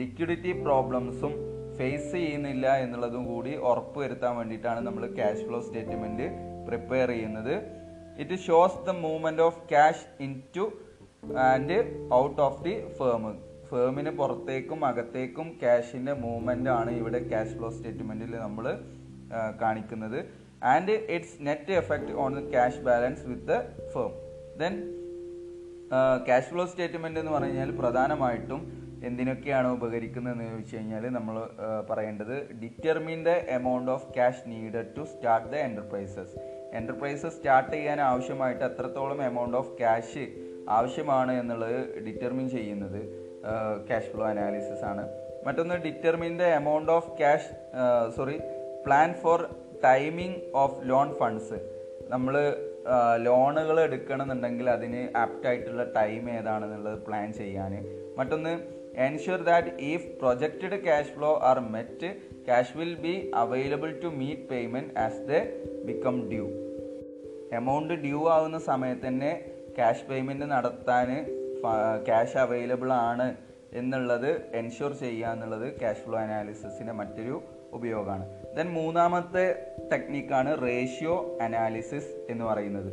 ലിക്വിഡിറ്റി 0.00 0.52
പ്രോബ്ലംസും 0.64 1.32
ഫേസ് 1.80 2.10
ചെയ്യുന്നില്ല 2.14 2.66
എന്നുള്ളതും 2.84 3.22
കൂടി 3.32 3.52
ഉറപ്പ് 3.70 3.98
വരുത്താൻ 4.04 4.32
വേണ്ടിയിട്ടാണ് 4.38 4.80
നമ്മൾ 4.86 5.02
ക്യാഷ് 5.18 5.44
ഫ്ലോ 5.48 5.60
സ്റ്റേറ്റ്മെന്റ് 5.66 6.26
പ്രിപ്പയർ 6.68 7.08
ചെയ്യുന്നത്. 7.14 7.54
It 8.22 8.36
shows 8.46 8.80
the 8.88 8.92
movement 9.04 9.42
of 9.48 9.60
cash 9.70 10.04
into 10.56 10.64
and 11.50 11.78
out 12.22 12.40
of 12.46 12.60
the 12.66 12.74
firm 12.98 13.24
ഫേമിന് 13.70 14.12
പുറത്തേക്കും 14.20 14.80
അകത്തേക്കും 14.88 15.48
ക്യാഷിന്റെ 15.62 16.14
മൂവ്മെന്റ് 16.24 16.70
ആണ് 16.78 16.90
ഇവിടെ 17.00 17.20
ക്യാഷ് 17.32 17.54
ഫ്ലോ 17.58 17.68
സ്റ്റേറ്റ്മെന്റിൽ 17.76 18.32
നമ്മൾ 18.44 18.66
കാണിക്കുന്നത്. 19.62 20.18
And 20.72 20.94
its 21.16 21.36
net 21.48 21.72
effect 21.80 22.16
on 22.22 22.30
the 22.38 22.42
cash 22.54 22.80
balance 22.88 23.24
with 23.30 23.46
the 23.50 23.58
firm 23.94 24.10
then 24.62 24.74
cash 26.26 26.48
flow 26.50 26.64
statement 26.72 27.20
എന്ന് 27.22 27.32
പറഞ്ഞു 27.36 27.52
കഴിഞ്ഞാൽ 27.52 27.72
പ്രധാനമായിട്ടും 27.82 28.60
എന്തിനൊക്കെയാണ് 29.06 29.68
ഉപകരിക്കുന്നതെന്ന് 29.76 30.46
ചോദിച്ചു 30.50 30.76
കഴിഞ്ഞാൽ 30.76 31.04
നമ്മൾ 31.16 31.36
പറയേണ്ടത് 31.90 32.34
determine 32.62 33.20
the 33.28 33.32
amount 33.58 33.90
of 33.90 34.08
cash 34.16 34.42
needed 34.52 34.90
to 34.96 35.04
start 35.12 35.48
the 35.52 35.56
enterprises 35.68 36.36
enterprises 36.78 37.36
start 37.36 37.72
ചെയ്യാൻ 37.72 38.00
ആവശ്യമായിട്ട് 38.00 38.64
എത്രത്തോളം 38.64 39.20
എമൗണ്ട് 39.30 39.56
ഓഫ് 39.56 39.72
ക്യാഷ് 39.78 40.24
ആവശ്യമാണ് 40.68 41.32
എന്നുള്ളത് 41.32 41.78
ഡിറ്റർമിൻ 42.06 42.50
ചെയ്യുന്നത് 42.50 43.00
ക്യാഷ് 43.88 44.10
ഫ്ലോ 44.12 44.24
അനാലിസിസ് 44.26 44.84
ആണ്. 44.84 45.04
മറ്റൊന്ന് 45.46 45.76
determine 45.86 46.32
the 46.38 46.42
amount 46.58 46.92
of 46.92 47.10
cash 47.18 47.50
sorry 48.16 48.36
plan 48.86 49.10
for 49.22 49.40
timing 49.84 50.40
of 50.54 50.76
loan 50.90 51.08
funds 51.20 51.58
നമ്മൾ 52.08 52.34
ലോണുകൾ 53.26 53.80
എടുക്കണമെന്നുണ്ടെങ്കിൽ 53.80 54.70
അതിന് 54.70 55.00
ആപ്റ്റായിട്ടുള്ള 55.16 55.84
ടൈം 55.96 56.30
ഏതാണെന്നുള്ളത് 56.30 56.98
പ്ലാൻ 57.06 57.26
ചെയ്യാൻ. 57.32 57.72
മറ്റൊന്ന് 58.18 58.52
ensure 59.06 59.40
that 59.42 59.68
if 59.82 60.08
projected 60.20 60.82
cash 60.82 61.12
flow 61.16 61.30
are 61.42 61.58
met 61.60 62.08
cash 62.46 62.76
will 62.76 62.94
be 62.94 63.30
available 63.34 63.90
to 64.02 64.06
meet 64.06 64.48
payment 64.50 64.98
as 64.98 65.20
the 65.30 65.36
become 65.84 66.16
due 66.30 66.46
amount 67.52 67.94
due 67.94 68.28
ആവുന്ന 68.28 68.58
സമയത്ത് 68.58 69.06
തന്നെ 69.06 69.32
cash 69.76 70.04
payment 70.10 70.46
നടത്താൻ 70.46 71.08
cash 72.04 72.36
available 72.36 72.92
ആണ് 72.92 73.28
എന്നുള്ളത് 73.72 74.30
എൻഷുർ 74.52 74.92
ചെയ്യുക 74.92 75.28
എന്നുള്ളത് 75.28 75.66
ക്യാഷ് 75.78 75.98
ഫ്ലോ 75.98 76.18
അനാലിസിസിന്റെ 76.18 76.92
മറ്റൊരു 76.92 77.42
ഉപയോഗമാണ്. 77.72 78.24
ദെൻ 78.56 78.68
മൂന്നാമത്തെ 78.68 79.44
ടെക്നിക്കാണ് 79.92 80.50
റേഷ്യോ 80.62 81.38
അനാലിസിസ് 81.40 82.26
എന്ന് 82.30 82.44
പറയുന്നത്. 82.44 82.90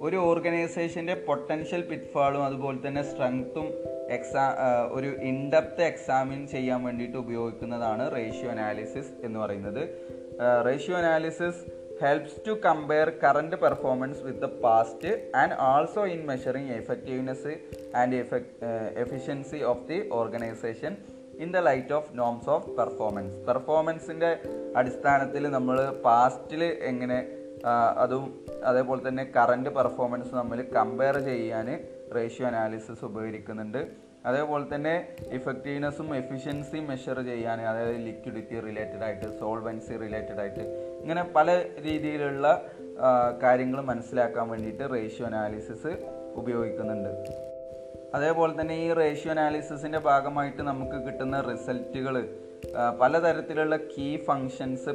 ഒരു 0.00 0.16
ഓർഗനൈസേഷന്റെ 0.16 1.14
പൊട്ടൻഷ്യൽ 1.26 1.82
പിറ്റ്ഫാളും 1.90 2.44
അതുപോലെ 2.44 2.78
തന്നെ 2.88 3.02
സ്ട്രെങ്ത്തും 3.02 3.68
എക്സാ 4.10 4.44
ഒരു 4.90 5.06
ഇൻഡെപ്ത് 5.06 5.82
എക്സാമിൻ 5.82 6.46
ചെയ്യാൻ 6.46 6.84
വേണ്ടിയിട്ട് 6.84 7.16
ഉപയോഗിക്കുന്നതാണ് 7.16 8.16
റേഷ്യോ 8.16 8.50
അനാലിസിസ് 8.50 9.12
എന്ന് 9.22 9.38
പറയുന്നത്. 9.38 9.82
Ratio 10.66 10.96
analysis 10.96 11.60
helps 12.02 12.46
to 12.46 12.50
compare 12.50 13.10
current 13.24 13.56
performance 13.56 14.22
with 14.22 14.40
the 14.40 14.60
past 14.62 15.36
and 15.36 15.52
also 15.60 16.06
in 16.06 16.26
measuring 16.26 16.72
effectiveness 16.72 17.54
and 17.96 18.16
efficiency 18.96 19.62
of 19.62 19.88
the 19.88 20.08
organization 20.12 20.96
in 21.38 21.50
the 21.50 21.56
light 21.56 21.92
of 21.92 22.18
norms 22.18 22.48
of 22.48 22.76
performance 22.76 23.46
പെർഫോമൻസിന്റെ 23.46 24.30
അടിസ്ഥാനത്തിൽ 24.76 25.50
നമ്മൾ 25.50 25.92
പാസ്റ്റിൽ 26.02 26.64
എങ്ങനെ 26.82 27.18
അതും 27.96 28.24
അതേപോലെ 28.64 29.08
തന്നെ 29.08 29.24
കറന്റ് 29.36 29.70
പെർഫോമൻസ് 29.70 30.34
നമ്മൾ 30.34 30.62
കമ്പയർ 30.62 31.18
ചെയ്യാൻ 31.18 31.68
റേഷ്യോ 32.14 32.46
അനാലിസിസ് 32.46 33.04
ഉപകരിക്കുന്നുണ്ട്. 33.04 33.86
അതേപോലെ 34.26 34.74
തന്നെ 34.74 35.16
ഇഫക്റ്റീവ്നെസ്സും 35.32 36.16
എഫിഷ്യൻസിയും 36.16 36.86
മെഷർ 36.88 37.20
ചെയ്യാൻ 37.20 37.60
അതായത് 37.60 37.96
ലിക്വിഡിറ്റി 38.06 38.60
റിലേറ്റഡ് 38.60 39.02
ആയിട്ട് 39.02 39.38
സോൾവൻസി 39.38 39.96
റിലേറ്റഡ് 39.96 40.40
ആയിട്ട് 40.40 40.64
ഇങ്ങനെ 41.02 41.22
പല 41.36 41.64
രീതിയിലുള്ള 41.82 42.64
കാര്യങ്ങൾ 43.42 43.80
മനസ്സിലാക്കാൻ 43.80 44.48
വേണ്ടിയിട്ട് 44.48 44.94
റേഷ്യോ 44.94 45.26
അനാലിസിസ് 45.26 45.92
ഉപയോഗിക്കുന്നുണ്ട്. 46.34 47.12
അതേപോലെ 48.14 48.60
തന്നെ 48.60 48.74
ഈ 48.74 48.92
റേഷ്യോ 48.92 49.30
അനാലിസിസിന്റെ 49.32 49.98
ഭാഗമായിട്ട് 49.98 50.62
നമുക്ക് 50.62 51.06
കിട്ടുന്ന 51.06 51.40
റിസൾട്ടുകൾ 51.40 52.28
പലതരത്തിലുള്ള 53.00 53.76
കീ 53.76 54.16
ഫങ്ഷൻസ് 54.16 54.92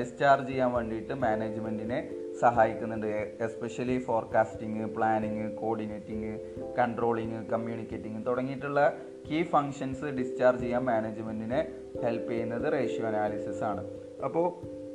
ഡിസ്ചാർജ് 0.00 0.48
ചെയ്യാൻ 0.48 0.72
വേണ്ടിയിട്ട് 0.72 1.14
മാനേജ്മെന്റിനെ 1.14 2.10
സഹായിക്കുന്നുണ്ട്. 2.40 3.06
Especially 3.40 3.98
forecasting 3.98 4.94
planning 4.96 5.56
coordinating 5.56 6.40
controlling 6.78 7.46
communicating 7.46 8.26
തുടങ്ങിയിട്ടുള്ള 8.26 8.96
കീ 9.30 9.42
ഫങ്ഷൻസ് 9.42 10.04
ഡിസ്ചാർജ് 10.04 10.60
ചെയ്യാൻ 10.60 10.84
മാനേജ്മെന്റിനെ 10.84 11.60
ഹെൽപ്പ് 12.04 12.30
ചെയ്യുന്നത് 12.30 12.72
റേഷ്യോ 12.72 13.06
അനാലിസിസ് 13.06 13.62
ആണ്. 13.62 13.84
അപ്പോൾ 14.24 14.46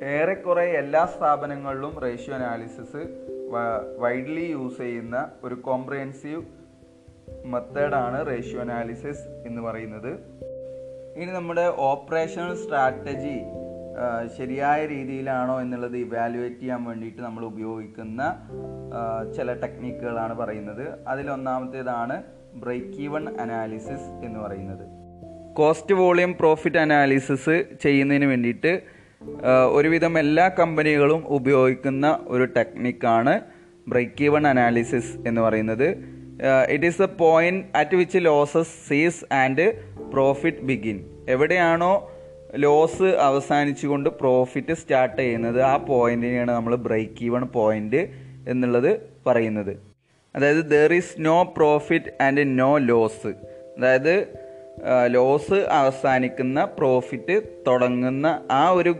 ഏറെക്കുറെ 0.04 0.62
എല്ലാ 0.62 1.06
സ്ഥാപനങ്ങളിലും 1.06 1.98
റേഷ്യോ 1.98 2.34
അനാലിസിസ് 2.34 3.02
വൈഡ്ലി 3.98 4.44
യൂസ് 4.50 4.78
ചെയ്യുന്ന 4.78 5.30
ഒരു 5.44 5.54
കോംപ്രിഹെൻസീവ് 5.54 6.42
മെത്തേഡാണ് 7.44 8.26
റേഷ്യോ 8.26 8.60
അനാലിസിസ് 8.60 9.26
എന്ന് 9.46 9.62
പറയുന്നത്. 9.62 10.12
ഇനി 11.16 11.30
നമ്മുടെ 11.30 11.74
ഓപ്പറേഷണൽ 11.76 12.54
സ്ട്രാറ്റജി 12.54 13.36
ശരിയായ 14.38 14.86
രീതിയിലാണോ 14.86 15.60
എന്നുള്ളത് 15.60 15.96
ഇവാലുവേറ്റ് 15.96 16.60
ചെയ്യാൻ 16.60 16.84
വേണ്ടിയിട്ട് 16.84 17.22
നമ്മൾ 17.22 17.44
ഉപയോഗിക്കുന്ന 17.44 18.48
ചില 19.36 19.52
ടെക്നിക്കുകളാണ് 19.52 20.34
പറയുന്നത്. 20.34 21.08
അതിലൊന്നാമത്തേതാണ് 21.08 22.22
ബ്രേക്ക് 22.54 23.00
ഈവൺ 23.00 23.28
അനാലിസിസ് 23.40 24.08
എന്ന് 24.24 24.40
പറയുന്നത്. 24.40 24.84
കോസ്റ്റ് 25.54 25.94
വോളിയം 25.94 26.36
പ്രോഫിറ്റ് 26.36 26.76
അനാലിസിസ് 26.76 27.64
ചെയ്യുന്നതിന് 27.82 28.24
വേണ്ടിയിട്ട് 28.24 28.82
ഒരുവിധം 29.72 30.18
എല്ലാ 30.18 30.48
കമ്പനികളും 30.48 31.28
ഉപയോഗിക്കുന്ന 31.28 32.18
ഒരു 32.28 32.44
ടെക്നിക്കാണ് 32.44 33.40
ബ്രേക്ക് 33.88 34.24
ഈവൺ 34.24 34.46
അനാലിസിസ് 34.46 35.28
എന്ന് 35.28 35.40
പറയുന്നത്. 35.40 35.88
It 36.70 36.86
is 36.86 37.02
a 37.02 37.06
point 37.06 37.64
at 37.76 37.96
which 37.96 38.18
losses 38.18 38.88
cease 38.88 39.34
and 39.34 39.66
profit 40.12 40.58
begin 40.58 41.04
എവിടെയാണോ 41.28 42.10
ലോസ് 42.62 43.02
അവസാനിച്ചുകൊണ്ട് 43.02 44.10
പ്രോഫിറ്റ് 44.10 44.72
സ്റ്റാർട്ട് 44.72 45.16
ചെയ്യുന്നത് 45.16 45.62
ആ 45.62 45.76
പോയിന്റിനെയാണ് 45.76 46.52
നമ്മൾ 46.52 46.74
ബ്രേക്ക് 46.74 47.24
ഈവൺ 47.24 47.42
പോയിന്റ് 47.42 48.00
എന്നുള്ളത് 48.48 48.90
പറയുന്നത്. 49.26 49.72
അതായത് 50.36 50.62
there 50.72 50.92
is 50.94 51.14
no 51.18 51.42
profit 51.56 52.10
and 52.22 52.58
no 52.58 52.78
loss 52.78 53.32
അതായത് 53.76 54.14
ലോസ് 55.06 55.54
അവസാനിക്കുന്ന 55.54 56.64
പ്രോഫിറ്റ് 56.64 57.42
തുടങ്ങുന്ന 57.66 58.26
ആ 58.50 58.70
ഒരു 58.70 58.92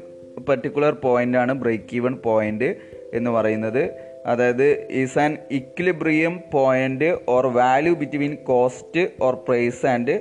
പെർട്ടിക്കുലർ 0.49 0.93
പോയിന്റാണ് 0.93 1.53
ബ്രേക്ക് 1.53 1.97
ഈവൺ 1.97 2.15
പോയിന്റ് 2.17 2.77
എന്ന് 3.15 3.31
പറയുന്നത്. 3.31 3.83
അതായത് 4.27 4.67
is 4.91 5.19
an 5.19 5.37
equilibrium 5.51 6.41
point 6.53 7.19
or 7.29 7.47
value 7.47 7.95
between 7.95 8.35
cost 8.35 9.03
or 9.21 9.35
price 9.35 9.87
and 9.87 10.15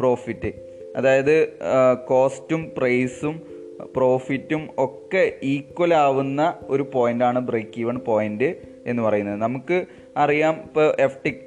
profit 0.00 0.69
അതായത് 0.96 1.48
കോസ്റ്റും 2.08 2.72
പ്രൈസും 2.78 3.42
പ്രോഫിറ്റും 3.96 4.68
ഒക്കെ 4.78 5.32
ഈക്വൽ 5.42 5.94
ആവുന്ന 5.94 6.54
ഒരു 6.68 6.90
പോയിന്റാണ് 6.94 7.38
ബ്രേക്ക് 7.38 7.80
ഈവൺ 7.80 7.96
പോയിന്റ് 7.98 8.54
എന്ന് 8.86 9.02
പറയുന്നത്. 9.02 9.40
നമുക്ക് 9.40 9.84
അറിയാം 10.16 10.62
ഇപ്പോൾ 10.62 10.96
എഫ് 10.98 11.18
ടി 11.26 11.40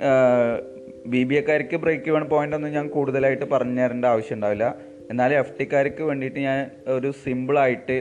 ബി 1.07 1.23
ബി 1.23 1.35
എക്കാർക്ക് 1.35 1.75
ബ്രേക്ക് 1.75 2.07
ഈവൺ 2.07 2.23
പോയിന്റ് 2.23 2.55
ഒന്നും 2.55 2.71
ഞാൻ 2.71 2.87
കൂടുതലായിട്ട് 2.87 3.45
പറഞ്ഞു 3.45 3.81
തരേണ്ട 3.81 4.05
ആവശ്യം 4.05 4.35
ഉണ്ടാവില്ല. 4.35 4.75
എന്നാലും 5.09 5.37
എഫ് 5.37 5.59
ടിക്കാർക്ക് 5.59 6.03
വേണ്ടിയിട്ട് 6.03 6.39
ഞാൻ 6.39 6.69
ഒരു 6.87 7.11
സിമ്പിളായിട്ട് 7.23 7.97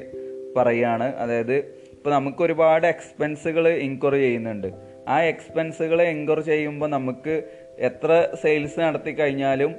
പറയുകയാണ് 0.56 1.14
അതായത് 1.14 1.56
ഇപ്പോൾ 1.92 2.10
നമുക്ക് 2.10 2.42
ഒരുപാട് 2.42 2.86
എക്സ്പെൻസുകൾ 2.86 3.68
ഇൻക്വയർ 3.68 4.12
ചെയ്യുന്നുണ്ട്. 4.12 4.68
ആ 5.08 5.22
എക്സ്പെൻസുകൾ 5.22 6.02
എൻക്വയർ 6.02 6.40
ചെയ്യുമ്പോൾ 6.40 6.86
നമുക്ക് 6.86 7.42
എത്ര 7.78 8.26
സെയിൽസ് 8.42 8.80
നടത്തി 8.80 9.10
കഴിഞ്ഞാലും 9.10 9.74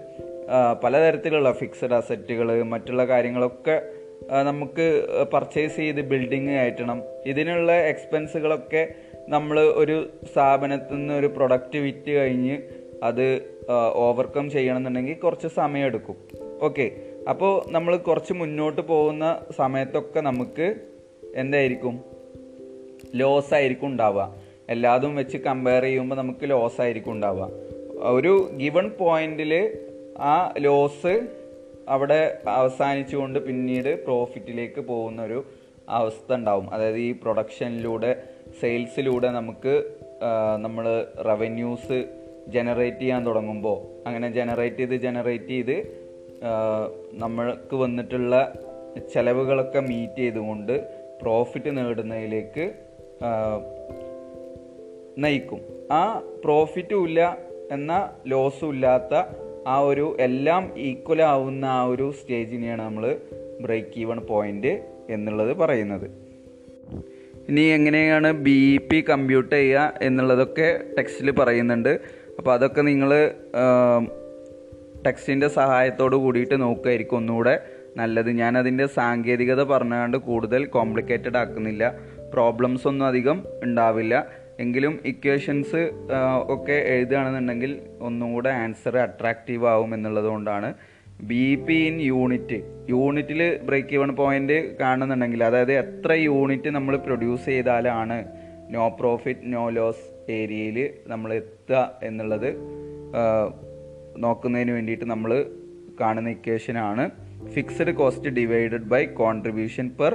പലതരത്തിലുള്ള 0.83 1.51
ഫിക്സഡ് 1.51 1.93
അസറ്റുകൾ 1.93 2.63
മറ്റുള്ള 2.63 3.05
കാര്യങ്ങളൊക്കെ 3.05 3.81
നമുക്ക് 4.43 5.07
പർച്ചേസ് 5.33 5.75
ചെയ്ത് 5.75 6.01
ബിൽഡിങ് 6.01 6.47
കയറ്റണം. 6.47 7.03
ഇതിനുള്ള 7.25 7.71
എക്സ്പെൻസുകളൊക്കെ 7.71 8.88
നമ്മൾ 9.29 9.59
ഒരു 9.59 10.09
സ്ഥാപനത്തിൽ 10.31 10.95
നിന്ന് 10.95 11.13
ഒരു 11.13 11.27
പ്രൊഡക്റ്റ് 11.27 11.79
വിറ്റ് 11.79 12.12
കഴിഞ്ഞ് 12.12 12.62
അത് 13.03 13.25
ഓവർകം 13.93 14.50
ചെയ്യണമെന്നുണ്ടെങ്കിൽ 14.50 15.13
കുറച്ച് 15.13 15.47
സമയമെടുക്കും. 15.47 16.17
ഓക്കെ 16.62 16.91
അപ്പോൾ 17.29 17.71
നമ്മൾ 17.71 17.97
കുറച്ച് 17.97 18.33
മുന്നോട്ട് 18.33 18.81
പോകുന്ന 18.81 19.41
സമയത്തൊക്കെ 19.57 20.19
നമുക്ക് 20.19 20.75
എന്തായിരിക്കും? 21.35 22.01
ലോസ് 23.15 23.53
ആയിരിക്കും 23.53 23.88
ഉണ്ടാവുക. 23.88 24.35
എല്ലാതും 24.69 25.15
വെച്ച് 25.15 25.38
കമ്പയർ 25.38 25.83
ചെയ്യുമ്പോൾ 25.83 26.15
നമുക്ക് 26.15 26.50
ലോസ് 26.50 26.81
ആയിരിക്കും 26.81 27.12
ഉണ്ടാവുക. 27.12 27.50
ഒരു 28.00 28.51
ഗിവൺ 28.57 28.89
പോയിന്റിൽ 28.89 29.77
ആ 30.20 30.53
ലോസ് 30.58 31.27
അവിടെ 31.89 32.39
അവസാനിച്ചുകൊണ്ട് 32.48 33.39
പിന്നീട് 33.39 34.05
പ്രോഫിറ്റിലേക്ക് 34.05 34.82
പോകുന്ന 34.82 35.24
ഒരു 35.24 35.46
അവസ്ഥ 35.89 36.34
ഉണ്ടാവും. 36.34 36.74
അതായത് 36.74 36.98
ഈ 36.98 37.12
പ്രൊഡക്ഷനിലൂടെ 37.12 38.24
സെയിൽസിലൂടെ 38.60 39.27
നമുക്ക് 39.27 39.84
നമ്മൾ 40.58 41.05
റവന്യൂസ് 41.29 42.05
ജനറേറ്റ് 42.48 43.00
ചെയ്യാൻ 43.00 43.27
തുടങ്ങുമ്പോൾ 43.27 44.08
അങ്ങനെ 44.08 44.32
ജനറേറ്റ് 44.32 44.77
ചെയ്ത് 44.77 44.96
ജനറേറ്റ് 44.96 45.48
ചെയ്ത് 45.48 45.77
നമ്മൾക്ക് 47.13 47.75
വന്നിട്ടുള്ള 47.75 48.53
ചിലവുകളൊക്കെ 49.13 49.79
മീറ്റ് 49.79 50.15
ചെയ്തുകൊണ്ട് 50.15 50.74
പ്രോഫിറ്റ് 51.22 51.77
നേടുന്നതിലേക്ക് 51.77 52.65
നയിക്കും. 55.17 55.62
ആ 55.91 56.20
പ്രോഫിറ്റും 56.43 57.03
ഇല്ല 57.08 57.38
എന്ന 57.72 58.10
ലോസും 58.27 58.70
ഇല്ലാത്ത 58.70 59.13
ആ 59.67 59.79
ഒരു 59.79 60.17
എല്ലാം 60.20 60.77
ഈക്വൽ 60.77 61.22
ആവുന്ന 61.22 61.65
ആ 61.65 61.84
ഒരു 61.84 62.13
സ്റ്റേജിനെയാണ് 62.22 62.82
നമ്മൾ 62.82 63.15
ബ്രേക്ക് 63.62 64.00
ഈവൺ 64.00 64.17
പോയിന്റ് 64.17 64.84
എന്നുള്ളത് 65.10 65.58
പറയുന്നത്. 65.58 66.24
ഇനി 67.50 67.62
എങ്ങനെയാണ് 67.62 68.32
ബി 68.32 68.74
ഇ 68.74 68.77
പി 68.77 69.01
കമ്പ്യൂട്ട് 69.01 69.55
ചെയ്യുക 69.55 69.93
എന്നുള്ളതൊക്കെ 70.01 70.82
ടെക്സ്റ്റിൽ 70.98 71.32
പറയുന്നുണ്ട്. 71.32 72.00
അപ്പോൾ 72.38 72.53
അതൊക്കെ 72.53 72.82
നിങ്ങൾ 72.82 73.32
ടെക്സ്റ്റിന്റെ 75.05 75.48
സഹായത്തോട് 75.48 76.15
കൂടിയിട്ട് 76.15 76.62
നോക്കുമായിരിക്കും 76.62 77.17
ഒന്നുകൂടെ 77.17 77.60
നല്ലത്. 77.98 78.29
ഞാൻ 78.29 78.58
അതിന്റെ 78.58 78.86
സാങ്കേതികത 78.86 79.63
പറഞ്ഞുകൊണ്ട് 79.63 80.17
കൂടുതൽ 80.17 80.65
കോംപ്ലിക്കേറ്റഡ് 80.65 81.38
ആക്കുന്നില്ല. 81.38 82.00
പ്രോബ്ലംസ് 82.34 82.88
ഒന്നും 82.88 83.05
അധികം 83.05 83.43
ഉണ്ടാവില്ല. 83.63 84.27
എങ്കിലും 84.63 84.93
ഇക്വേഷൻസ് 85.05 85.82
ഒക്കെ 86.48 86.77
എഴുതുകയാണെന്നുണ്ടെങ്കിൽ 86.93 87.72
ഒന്നും 88.08 88.29
കൂടെ 88.34 88.51
ആൻസർ 88.63 88.96
അട്രാക്റ്റീവ് 89.05 89.65
ആവും 89.74 89.91
എന്നുള്ളത് 89.96 90.25
കൊണ്ടാണ്. 90.25 90.70
ബി 91.29 91.46
പി 91.65 91.75
ഇൻ 91.88 91.96
യൂണിറ്റ് 92.12 92.58
യൂണിറ്റിൽ 92.89 93.41
ബ്രേക്ക് 93.67 93.93
ഈവൺ 93.98 94.10
പോയിന്റ് 94.15 94.58
കാണുന്നുണ്ടെങ്കിൽ 94.79 95.41
അതായത് 95.43 95.74
എത്ര 95.74 96.12
യൂണിറ്റ് 96.27 96.70
നമ്മൾ 96.70 96.93
പ്രൊഡ്യൂസ് 97.05 97.46
ചെയ്താലാണ് 97.46 98.17
നോ 98.75 98.86
പ്രോഫിറ്റ് 99.00 99.53
നോ 99.53 99.63
ലോസ് 99.77 100.05
ഏരിയയിൽ 100.32 100.77
നമ്മൾ 101.08 101.29
എത്തുക 101.34 101.82
എന്നുള്ളത് 102.03 102.50
നോക്കുന്നതിന് 104.17 104.72
വേണ്ടിയിട്ട് 104.72 105.05
നമ്മൾ 105.05 105.32
കാണുന്ന 106.01 106.29
ഇക്വേഷനാണ് 106.29 107.03
fixed 107.55 107.93
cost 108.00 108.32
divided 108.39 108.88
by 108.93 109.03
contribution 109.22 109.88
per 110.00 110.13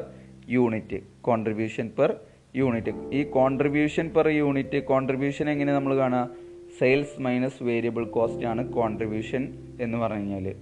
unit 0.49 0.99
contribution 1.21 1.89
per 1.99 2.11
unit. 2.57 2.93
ഈ 3.13 3.23
കോൺട്രിബ്യൂഷൻ 3.23 4.11
പെർ 4.17 4.29
യൂണിറ്റ് 4.29 4.85
കോൺട്രിബ്യൂഷൻ 4.85 5.51
എങ്ങനെ 5.51 5.73
നമ്മൾ 5.73 5.97
കാണുക? 5.97 6.31
സെയിൽസ് 6.79 7.21
മൈനസ് 7.21 7.63
വേരിയബിൾ 7.63 8.05
കോസ്റ്റ് 8.05 8.47
ആണ് 8.47 8.73
കോൺട്രിബ്യൂഷൻ 8.73 9.43
എന്ന് 9.81 9.99
പറഞ്ഞു 9.99 10.35
കഴിഞ്ഞാൽ 10.35 10.55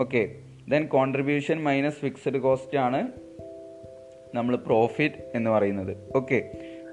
okay 0.00 0.34
then 0.68 0.86
contribution 0.86 1.62
minus 1.62 1.96
fixed 1.96 2.38
cost 2.38 2.78
ആണ് 2.78 3.08
നമ്മൾ 4.34 4.56
പ്രോഫിറ്റ് 4.56 5.14
എന്ന് 5.34 5.50
പറയുന്നത്. 5.50 5.96
ഓക്കെ 6.16 6.38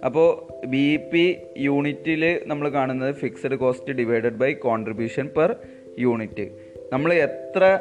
അപ്പോൾ 0.05 0.29
ബി 0.65 0.97
പി 0.97 1.37
യൂണിറ്റിൽ 1.57 2.41
നമ്മൾ 2.45 2.69
കാണുന്നത് 2.69 3.15
fixed 3.15 3.55
cost 3.55 3.91
divided 3.91 4.35
by 4.35 4.53
contribution 4.53 5.29
per 5.37 5.55
unit 5.99 6.51
നമ്മൾ 6.93 7.13
എത്ര 7.13 7.79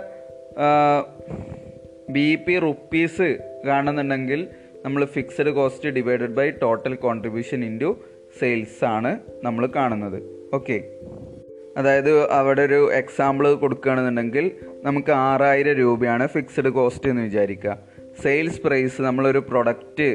ബി 2.11 2.35
പി 2.35 2.59
റുപ്പീസ് 2.59 3.39
കാണുന്നുണ്ടെങ്കിൽ 3.67 4.49
നമ്മൾ 4.85 5.05
fixed 5.05 5.51
cost 5.51 5.89
divided 5.89 6.35
by 6.35 6.51
total 6.51 6.95
contribution 6.95 7.65
into 7.65 8.01
sales 8.41 8.85
ആണ് 8.85 9.19
നമ്മൾ 9.45 9.67
കാണുന്നത്. 9.67 10.23
ഓക്കെ 10.55 10.85
അതായത് 11.77 12.31
അവിടെ 12.31 12.63
ഒരു 12.63 12.93
എക്സാമ്പിൾ 12.93 13.55
കൊടുക്കുകയാണെന്നുണ്ടെങ്കിൽ 13.55 14.51
നമുക്ക് 14.85 15.13
ആറായിരം 15.13 15.75
രൂപയാണ് 15.75 16.27
ഫിക്സഡ് 16.27 16.69
കോസ്റ്റ് 16.69 17.11
എന്ന് 17.11 17.23
വിചാരിക്കുക. 17.23 17.79
സെയിൽസ് 18.23 18.61
പ്രൈസ് 18.61 19.03
നമ്മളൊരു 19.03 19.39
പ്രൊഡക്റ്റ് 19.39 20.09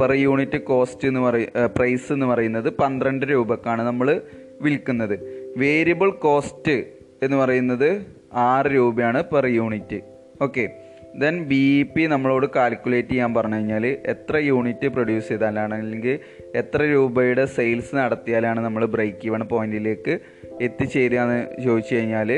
പെർ 0.00 0.12
യൂണിറ്റ് 0.12 0.58
കോസ്റ്റ് 0.62 1.08
എന്ന് 1.08 1.20
പറയ 1.20 1.46
പ്രൈസ് 1.76 2.12
എന്ന് 2.12 2.26
പറയുന്നത് 2.26 2.70
പന്ത്രണ്ട് 2.70 3.26
രൂപക്കാണ് 3.26 3.82
നമ്മൾ 3.82 4.20
വിൽക്കുന്നത്. 4.62 5.16
വേരിയബിൾ 5.56 6.10
കോസ്റ്റ് 6.10 6.84
എന്ന് 7.22 7.36
പറയുന്നത് 7.36 8.06
ആറ് 8.34 8.66
രൂപയാണ് 8.66 9.22
per 9.24 9.46
unit 9.46 10.00
okay 10.42 10.85
then 11.20 11.36
B 11.50 11.60
E 11.80 11.82
P 11.92 12.02
നമ്മളോട് 12.06 12.46
കാൽക്കുലേറ്റ് 12.56 13.08
ചെയ്യാൻ 13.08 13.30
പറഞ്ഞു 13.34 13.58
കഴിഞ്ഞാൽ 13.58 13.84
എത്ര 14.12 14.36
യൂണിറ്റ് 14.48 14.86
പ്രൊഡ്യൂസ് 14.86 15.28
ചെയ്താലാണ് 15.28 15.74
അല്ലെങ്കിൽ 15.74 16.14
എത്ര 16.60 16.80
രൂപയുടെ 16.94 17.44
സെയിൽസ് 17.46 17.94
നടത്തിയാലാണ് 17.96 18.60
നമ്മൾ 18.60 18.84
ബ്രേക്ക് 18.94 19.26
ഈവൺ 19.28 19.42
പോയിന്റിലേക്ക് 19.52 20.14
എത്തിച്ചേരുക 20.60 21.20
എന്ന് 21.22 21.38
ചോദിച്ചു 21.64 21.94
കഴിഞ്ഞാൽ 21.94 22.30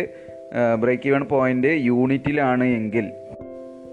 ബ്രേക്ക് 0.82 1.08
ഈവൺ 1.08 1.24
പോയിന്റ് 1.34 1.72
യൂണിറ്റിലാണ് 1.88 2.64
എങ്കിൽ. 2.78 3.06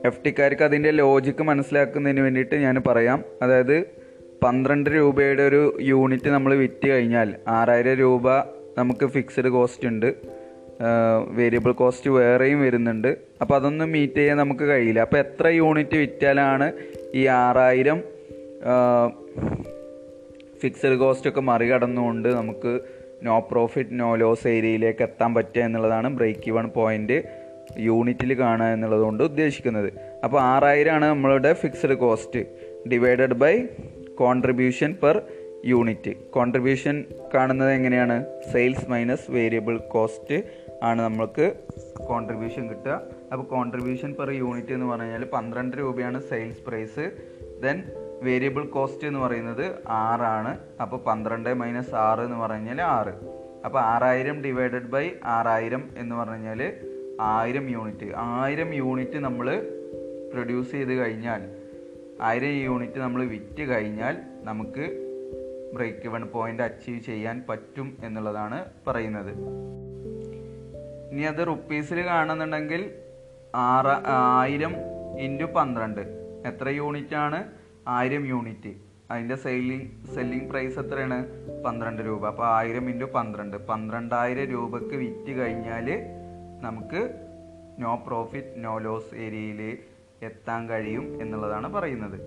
എഫ് 0.06 0.24
ടിക്കാർക്ക് 0.26 0.64
അതിന്റെ 0.64 0.92
ലോജിക്ക് 1.02 1.44
മനസ്സിലാക്കുന്നതിന് 1.44 2.22
വേണ്ടിയിട്ട് 2.22 2.56
ഞാൻ 2.56 2.76
പറയാം. 2.88 3.20
അതായത് 3.42 3.78
പന്ത്രണ്ട് 4.44 4.90
രൂപയുടെ 4.90 5.44
ഒരു 5.44 5.62
യൂണിറ്റ് 5.82 6.30
നമ്മൾ 6.30 6.52
വിറ്റ് 6.56 6.88
കഴിഞ്ഞാൽ 6.90 7.30
ആറായിരം 7.48 7.96
രൂപ 8.04 8.28
നമുക്ക് 8.78 9.06
ഫിക്സഡ് 9.06 9.50
കോസ്റ്റ് 9.50 9.88
ഉണ്ട്. 9.88 10.10
വേരിയബിൾ 11.30 11.72
കോസ്റ്റ് 11.72 12.10
വേറെയും 12.10 12.62
വരുന്നുണ്ട്. 12.62 13.18
അപ്പോൾ 13.42 13.56
അതൊന്നും 13.56 13.92
മീറ്റ് 13.92 14.14
ചെയ്യാൻ 14.14 14.38
നമുക്ക് 14.38 14.64
കഴിയില്ല. 14.64 15.00
അപ്പോൾ 15.00 15.18
എത്ര 15.18 15.48
യൂണിറ്റ് 15.48 15.98
വിറ്റാലാണ് 15.98 16.74
ഈ 17.14 17.26
ആറായിരം 17.26 18.04
ഫിക്സഡ് 20.62 20.98
കോസ്റ്റ് 20.98 21.30
ഒക്കെ 21.30 21.42
മറികടന്നുകൊണ്ട് 21.42 22.30
നമുക്ക് 22.30 22.80
നോ 23.24 23.40
പ്രോഫിറ്റ് 23.40 23.90
നോ 23.92 24.16
ലോസ് 24.16 24.48
ഏരിയയിലേക്ക് 24.48 25.02
എത്താൻ 25.02 25.34
പറ്റുക 25.34 25.62
എന്നുള്ളതാണ് 25.62 26.10
ബ്രേക്ക് 26.10 26.48
ഇവൺ 26.48 26.68
പോയിന്റ് 26.68 27.24
യൂണിറ്റിൽ 27.80 28.40
കാണുക 28.40 28.66
എന്നുള്ളതുകൊണ്ട് 28.66 29.24
ഉദ്ദേശിക്കുന്നത്. 29.24 29.94
അപ്പോൾ 30.24 30.42
ആറായിരമാണ് 30.42 31.06
നമ്മളുടെ 31.06 31.54
fixed 31.54 31.94
cost 31.94 32.46
divided 32.92 33.34
by 33.34 33.64
contribution 34.16 34.96
per 35.04 35.22
unit 35.66 36.12
contribution 36.30 37.06
കാണുന്നത് 37.34 37.72
എങ്ങനെയാണ്? 37.72 38.26
സെയിൽസ് 38.52 38.90
മൈനസ് 38.90 39.32
വേരിയബിൾ 39.32 39.78
കോസ്റ്റ് 39.78 40.44
ആണ് 40.84 41.02
നമ്മൾക്ക് 41.02 41.56
കോൺട്രിബ്യൂഷൻ 42.08 42.70
കിട്ടുക. 42.70 43.02
അപ്പോൾ 43.32 43.44
കോൺട്രിബ്യൂഷൻ 43.44 44.16
പെർ 44.20 44.30
യൂണിറ്റ് 44.30 44.74
എന്ന് 44.74 44.86
പറഞ്ഞു 44.86 45.04
കഴിഞ്ഞാൽ 45.04 45.26
പന്ത്രണ്ട് 45.26 45.78
രൂപയാണ് 45.78 46.22
sales 46.22 46.62
price 46.62 47.12
then 47.64 47.84
variable 48.24 48.66
cost 48.66 49.08
എന്ന് 49.08 49.20
പറയുന്നത് 49.20 49.76
ആറാണ് 49.88 50.60
അപ്പോൾ 50.82 50.98
പന്ത്രണ്ട് 50.98 51.54
മൈനസ് 51.54 51.96
ആറ് 51.96 52.20
എന്ന് 52.20 52.38
പറഞ്ഞു 52.38 52.56
കഴിഞ്ഞാൽ 52.56 52.82
ആറ്. 52.82 53.14
അപ്പോൾ 53.66 53.80
ആറായിരം 53.80 54.42
ഡിവൈഡഡ് 54.42 54.90
ബൈ 54.90 55.12
ആറായിരം 55.26 55.90
എന്ന് 55.98 56.16
പറഞ്ഞു 56.16 56.34
കഴിഞ്ഞാൽ 56.34 56.74
ആയിരം 57.22 57.70
യൂണിറ്റ് 57.70 58.14
ആയിരം 58.16 58.74
യൂണിറ്റ് 58.74 59.18
നമ്മൾ 59.18 59.68
പ്രൊഡ്യൂസ് 60.34 60.72
ചെയ്ത് 60.72 60.94
കഴിഞ്ഞാൽ 60.94 61.42
ആയിരം 62.22 62.50
യൂണിറ്റ് 62.50 63.00
നമ്മൾ 63.00 63.26
വിറ്റ് 63.26 63.64
കഴിഞ്ഞാൽ 63.64 64.18
നമുക്ക് 64.44 65.02
ബ്രേക്ക് 65.74 66.06
ഇവൺ 66.06 66.26
പോയിന്റ് 66.26 66.64
അച്ചീവ് 66.64 67.00
ചെയ്യാൻ 67.00 67.44
പറ്റും 67.50 67.98
എന്നുള്ളതാണ് 68.04 68.66
പറയുന്നത്. 68.88 69.34
ഇനി 71.12 71.22
അത് 71.22 71.48
റുപ്പീസിൽ 71.48 72.06
കാണുന്നുണ്ടെങ്കിൽ 72.06 72.92
ആറ് 73.56 74.08
ആയിരം 74.08 74.76
ഇന്റു 75.20 75.46
പന്ത്രണ്ട്. 75.46 76.02
എത്ര 76.46 76.70
യൂണിറ്റ് 76.70 77.16
ആണ് 77.16 77.40
ആയിരം 77.88 78.26
യൂണിറ്റ്. 78.26 78.74
അതിന്റെ 79.12 79.36
സെയിലിംഗ് 79.36 80.06
സെല്ലിംഗ് 80.16 80.50
പ്രൈസ് 80.50 80.80
എത്രയാണ്? 80.80 81.18
പന്ത്രണ്ട് 81.64 82.02
രൂപ. 82.02 82.28
അപ്പോൾ 82.28 82.48
ആയിരം 82.48 82.90
ഇന്റു 82.90 83.06
പന്ത്രണ്ട്. 83.06 83.58
പന്ത്രണ്ടായിരം 83.58 84.46
രൂപക്ക് 84.46 84.96
വിറ്റ് 84.96 85.32
കഴിഞ്ഞാൽ 85.32 85.88
നമുക്ക് 86.62 87.02
നോ 87.80 87.96
പ്രോഫിറ്റ് 87.96 88.48
നോ 88.56 88.78
ലോസ് 88.78 89.16
ഏരിയയിൽ 89.16 89.78
എത്താൻ 90.24 90.70
കഴിയും 90.70 91.22
എന്നുള്ളതാണ് 91.22 91.74
പറയുന്നത്. 91.74 92.20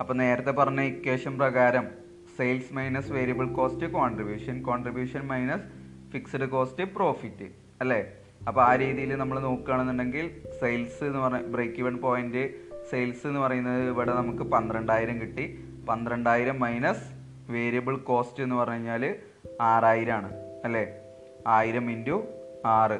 അപ്പോൾ 0.00 0.14
നേരത്തെ 0.14 0.50
പറഞ്ഞ 0.50 0.80
ഇക്വേഷൻ 0.80 1.38
പ്രകാരം 1.38 1.88
sales 2.36 2.74
minus 2.74 3.12
variable 3.12 3.46
cost 3.52 3.86
contribution 3.86 4.62
contribution 4.62 5.20
minus 5.20 5.66
fixed 6.12 6.48
cost 6.48 6.82
profit 6.82 7.63
അല്ലേ? 7.80 8.12
അപ്പോൾ 8.48 8.62
ആ 8.64 8.74
രീതിയിൽ 8.74 9.16
നമ്മൾ 9.16 9.40
നോക്കുകയാണെന്നുണ്ടെങ്കിൽ 9.40 10.30
സെയിൽസ് 10.60 11.04
എന്ന് 11.04 11.18
പറഞ്ഞ 11.18 11.42
ബ്രേക്ക് 11.42 11.74
ഇവൺ 11.74 11.96
പോയിന്റ് 11.96 12.50
സെയിൽസ് 12.90 13.26
എന്ന് 13.26 13.40
പറയുന്നത് 13.40 13.82
ഇവിടെ 13.82 14.12
നമുക്ക് 14.12 14.42
പന്ത്രണ്ടായിരം 14.42 15.20
കിട്ടി. 15.20 15.64
പന്ത്രണ്ടായിരം 15.88 16.60
മൈനസ് 16.60 17.04
വേരിയബിൾ 17.52 17.96
കോസ്റ്റ് 17.96 18.42
എന്ന് 18.42 18.54
പറഞ്ഞു 18.54 18.74
കഴിഞ്ഞാൽ 18.74 19.16
ആറായിരം 19.60 20.14
ആണ് 20.14 20.32
അല്ലേ? 20.64 20.98
ആയിരം 21.46 21.90
ഇന്റു 21.90 22.24
ആറ്. 22.66 22.98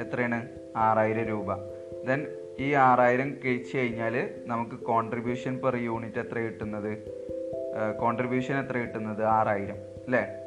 എത്രയാണ്? 0.00 0.48
ആറായിരം 0.76 1.24
രൂപ. 1.24 1.54
ദെൻ 2.06 2.26
ഈ 2.58 2.72
ആറായിരം 2.72 3.36
കഴിച്ച് 3.44 3.78
കഴിഞ്ഞാൽ 3.78 4.30
നമുക്ക് 4.46 4.76
കോൺട്രിബ്യൂഷൻ 4.76 5.58
പെർ 5.64 5.76
യൂണിറ്റ് 5.76 6.18
എത്ര 6.18 6.38
കിട്ടുന്നത്? 6.38 6.98
കോൺട്രിബ്യൂഷൻ 8.00 8.58
എത്ര 8.58 8.78
കിട്ടുന്നത്? 8.78 9.24
ആറായിരം. 9.24 9.76
അല്ലേ? 9.76 10.39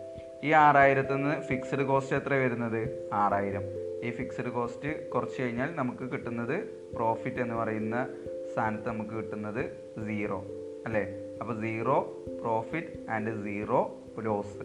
ഈ 0.44 0.52
ആറായിരത്തിൽ 0.52 1.16
നിന്ന് 1.16 1.42
ഫിക്സഡ് 1.42 1.86
കോസ്റ്റ് 1.86 2.16
എത്ര 2.16 2.34
വരുന്നത്? 2.34 3.10
ആറായിരം. 3.14 3.62
ഈ 4.04 4.10
ഫിക്സഡ് 4.10 4.52
കോസ്റ്റ് 4.52 5.10
കുറച്ച് 5.10 5.42
കഴിഞ്ഞാൽ 5.42 5.76
നമുക്ക് 5.76 6.12
കിട്ടുന്നത് 6.12 6.64
പ്രോഫിറ്റ് 6.96 7.38
എന്ന് 7.38 7.56
പറയുന്ന 7.56 8.08
സ്ഥാനത്ത് 8.54 8.88
നമുക്ക് 8.88 9.12
കിട്ടുന്നത് 9.12 9.66
സീറോ 10.08 10.46
അല്ലേ? 10.86 11.04
അപ്പോൾ 11.42 11.62
zero 11.62 12.26
profit 12.42 13.10
and 13.10 13.44
zero 13.44 14.02
loss 14.20 14.64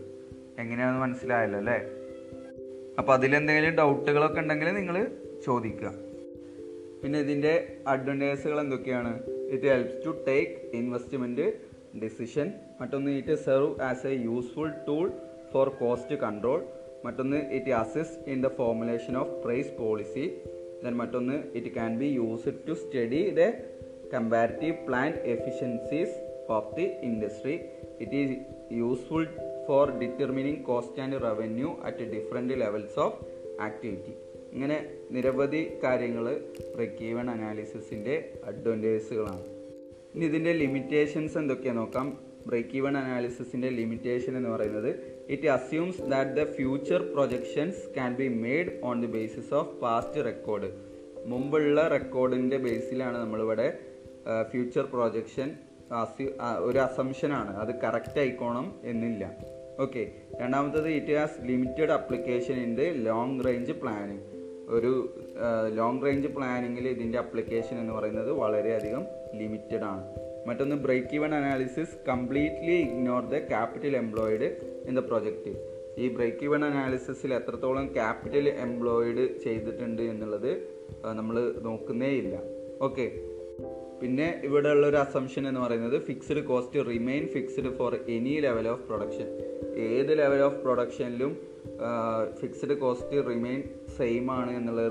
എങ്ങനെയാണെന്ന് 0.59 1.01
മനസ്സിലായല്ലോ 1.01 1.59
അല്ലേ? 1.59 1.79
അപ്പോൾ 2.99 3.13
അതിലെന്തെങ്കിലും 3.13 3.75
ഡൗട്ടുകളൊക്കെ 3.75 4.41
ഉണ്ടെങ്കിൽ 4.41 4.69
നിങ്ങൾ 4.69 5.11
ചോദിക്കുക. 5.45 5.95
പിന്നെ 7.03 7.19
ഇതിന്റെ 7.19 7.77
അഡ്വാന്റേജുകൾ 7.87 8.61
എന്തൊക്കെയാണ്? 8.61 9.21
It 9.27 9.67
helps 9.67 10.07
to 10.07 10.25
take 10.29 10.77
investment 10.77 11.53
decision 12.05 12.53
മറ്റൊന്ന് 12.81 13.11
it 13.11 13.35
serve 13.35 13.81
as 13.81 14.07
a 14.07 14.11
useful 14.11 14.71
tool 14.89 15.13
for 15.51 15.69
cost 15.79 16.17
control 16.23 16.61
മറ്റൊന്ന് 17.05 17.41
it 17.57 17.73
assist 17.79 18.31
in 18.33 18.39
the 18.41 18.51
formulation 18.57 19.17
of 19.17 19.35
price 19.43 19.73
policy 19.77 20.25
then 20.83 20.95
മറ്റൊന്ന് 20.97 21.37
it 21.55 21.73
can 21.75 21.93
be 22.01 22.09
used 22.19 22.61
to 22.67 22.75
study 22.83 23.23
the 23.33 23.45
comparative 24.15 24.77
plant 24.87 25.21
efficiencies 25.35 26.15
of 26.51 26.71
the 26.77 26.87
industry 27.09 27.57
it 28.01 28.15
is 28.21 28.37
useful 28.79 29.25
for 29.67 29.87
determining 30.01 30.63
cost 30.63 31.03
and 31.03 31.19
revenue 31.23 31.71
at 31.85 32.05
different 32.15 32.57
levels 32.57 32.99
of 32.99 33.19
activity 33.61 34.15
ഇങ്ങനെ 34.53 34.77
നിരവധി 35.11 35.63
കാര്യങ്ങൾ 35.85 36.27
break 36.75 37.05
even 37.05 37.27
അനാലിസിസിന്റെ 37.31 38.15
അഡ്വാന്റേജുകളാണ് 38.51 39.45
ഇനി 40.15 40.25
ഇതിന്റെ 40.25 40.53
limitations 40.61 41.37
എന്തൊക്കെയാണ് 41.39 41.79
നോക്കാം? 41.79 42.07
Break 42.47 42.77
even 42.77 42.95
അനാലിസിസിന്റെ 42.97 43.71
limitation 43.71 44.33
എന്ന് 44.37 44.51
പറയുന്നത് 44.55 44.91
it 45.35 45.49
assumes 45.57 46.03
that 46.13 46.35
the 46.41 46.45
future 46.57 47.01
projections 47.15 47.81
can 47.97 48.13
be 48.21 48.29
made 48.45 48.73
on 48.91 48.97
the 49.05 49.11
basis 49.17 49.53
of 49.61 49.73
past 49.83 50.25
record 50.31 50.71
മുമ്പുള്ള 51.33 51.81
റെക്കോർഡിന്റെ 51.97 52.59
ബേസിലാണ് 52.67 53.19
നമ്മളിവിടെ 53.25 53.69
ഫ്യൂച്ചർ 54.51 54.85
പ്രൊജക്ഷൻ 54.95 55.49
ഒരു 56.69 56.79
അസംഷനാണ് 56.87 57.53
അത് 57.63 57.73
കറക്റ്റ് 57.83 58.19
ആയിക്കോണം 58.23 58.67
എന്നില്ല. 58.91 59.25
ഓക്കെ 59.85 60.03
രണ്ടാമത്തത് 60.41 60.89
it 60.97 61.15
has 61.19 61.39
limited 61.51 61.93
application 61.99 62.57
in 62.65 62.73
the 62.81 62.85
long 63.09 63.39
range 63.47 63.75
planning 63.83 64.25
ഒരു 64.77 64.91
ലോങ് 65.79 66.03
റേഞ്ച് 66.07 66.31
പ്ലാനിങ്ങിൽ 66.37 66.87
ഇതിന്റെ 66.95 67.19
അപ്ലിക്കേഷൻ 67.25 67.77
എന്ന് 67.83 67.93
പറയുന്നത് 67.99 68.31
വളരെയധികം 68.43 69.05
ലിമിറ്റഡ് 69.41 69.85
ആണ്. 69.93 70.03
മറ്റൊന്ന് 70.49 70.77
break 70.77 71.15
even 71.15 71.33
analysis 71.35 71.97
completely 72.09 72.77
ignore 72.85 73.23
the 73.29 73.39
capital 73.49 73.97
employed 73.97 74.49
in 74.89 74.95
the 74.95 75.05
project 75.09 75.53
ഈ 75.99 76.09
ബ്രേക്ക് 76.09 76.45
ഈവൺ 76.45 76.63
അനാലിസിസിൽ 76.65 77.35
എത്രത്തോളം 77.35 77.87
ക്യാപിറ്റൽ 77.95 78.49
എംപ്ലോയിഡ് 78.59 79.25
ചെയ്തിട്ടുണ്ട് 79.43 80.03
എന്നുള്ളത് 80.05 80.51
നമ്മൾ 81.15 81.37
നോക്കുന്നേ 81.63 82.11
ഇല്ല. 82.19 82.35
ഓക്കെ 82.81 83.07
പിന്നെ 84.01 84.27
ഇവിടെ 84.45 84.69
ഉള്ള 84.69 84.87
ഒരു 84.87 84.97
അസംഷൻ 84.97 85.49
എന്ന് 85.49 85.61
പറയുന്നത് 85.61 85.97
fixed 86.03 86.45
cost 86.45 86.85
remain 86.89 87.25
fixed 87.27 87.71
for 87.77 87.95
any 88.09 88.35
level 88.41 88.69
of 88.69 88.85
production 88.89 89.29
ഏത് 89.87 90.13
ലെവൽ 90.19 90.43
ഓഫ് 90.43 90.59
പ്രൊഡക്ഷനിലും 90.63 91.33
ഫിക്സ്ഡ് 92.41 92.77
കോസ്റ്റ് 92.79 93.19
റിമെയിൻ 93.29 93.61
സെയിം 93.99 94.31
ആണ് 94.33 94.53
എന്നുള്ള 94.57 94.83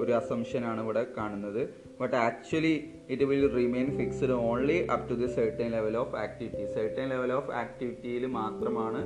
ഒരു 0.00 0.12
അസംഷനാണ് 0.12 0.80
ഇവിടെ 0.80 1.06
കാണുന്നത്. 1.18 1.62
But 2.00 2.16
actually 2.16 2.74
it 3.10 3.24
will 3.24 3.44
remain 3.56 3.88
fixed 3.98 4.30
only 4.30 4.78
up 4.94 5.04
to 5.10 5.14
the 5.14 5.26
certain 5.26 5.70
level 5.70 5.96
of 5.96 6.16
activity 6.16 6.72
certain 6.72 7.08
level 7.08 7.32
of 7.32 7.50
ആക്ടിവിറ്റിയിൽ 7.50 8.26
മാത്രമാണ് 8.26 9.00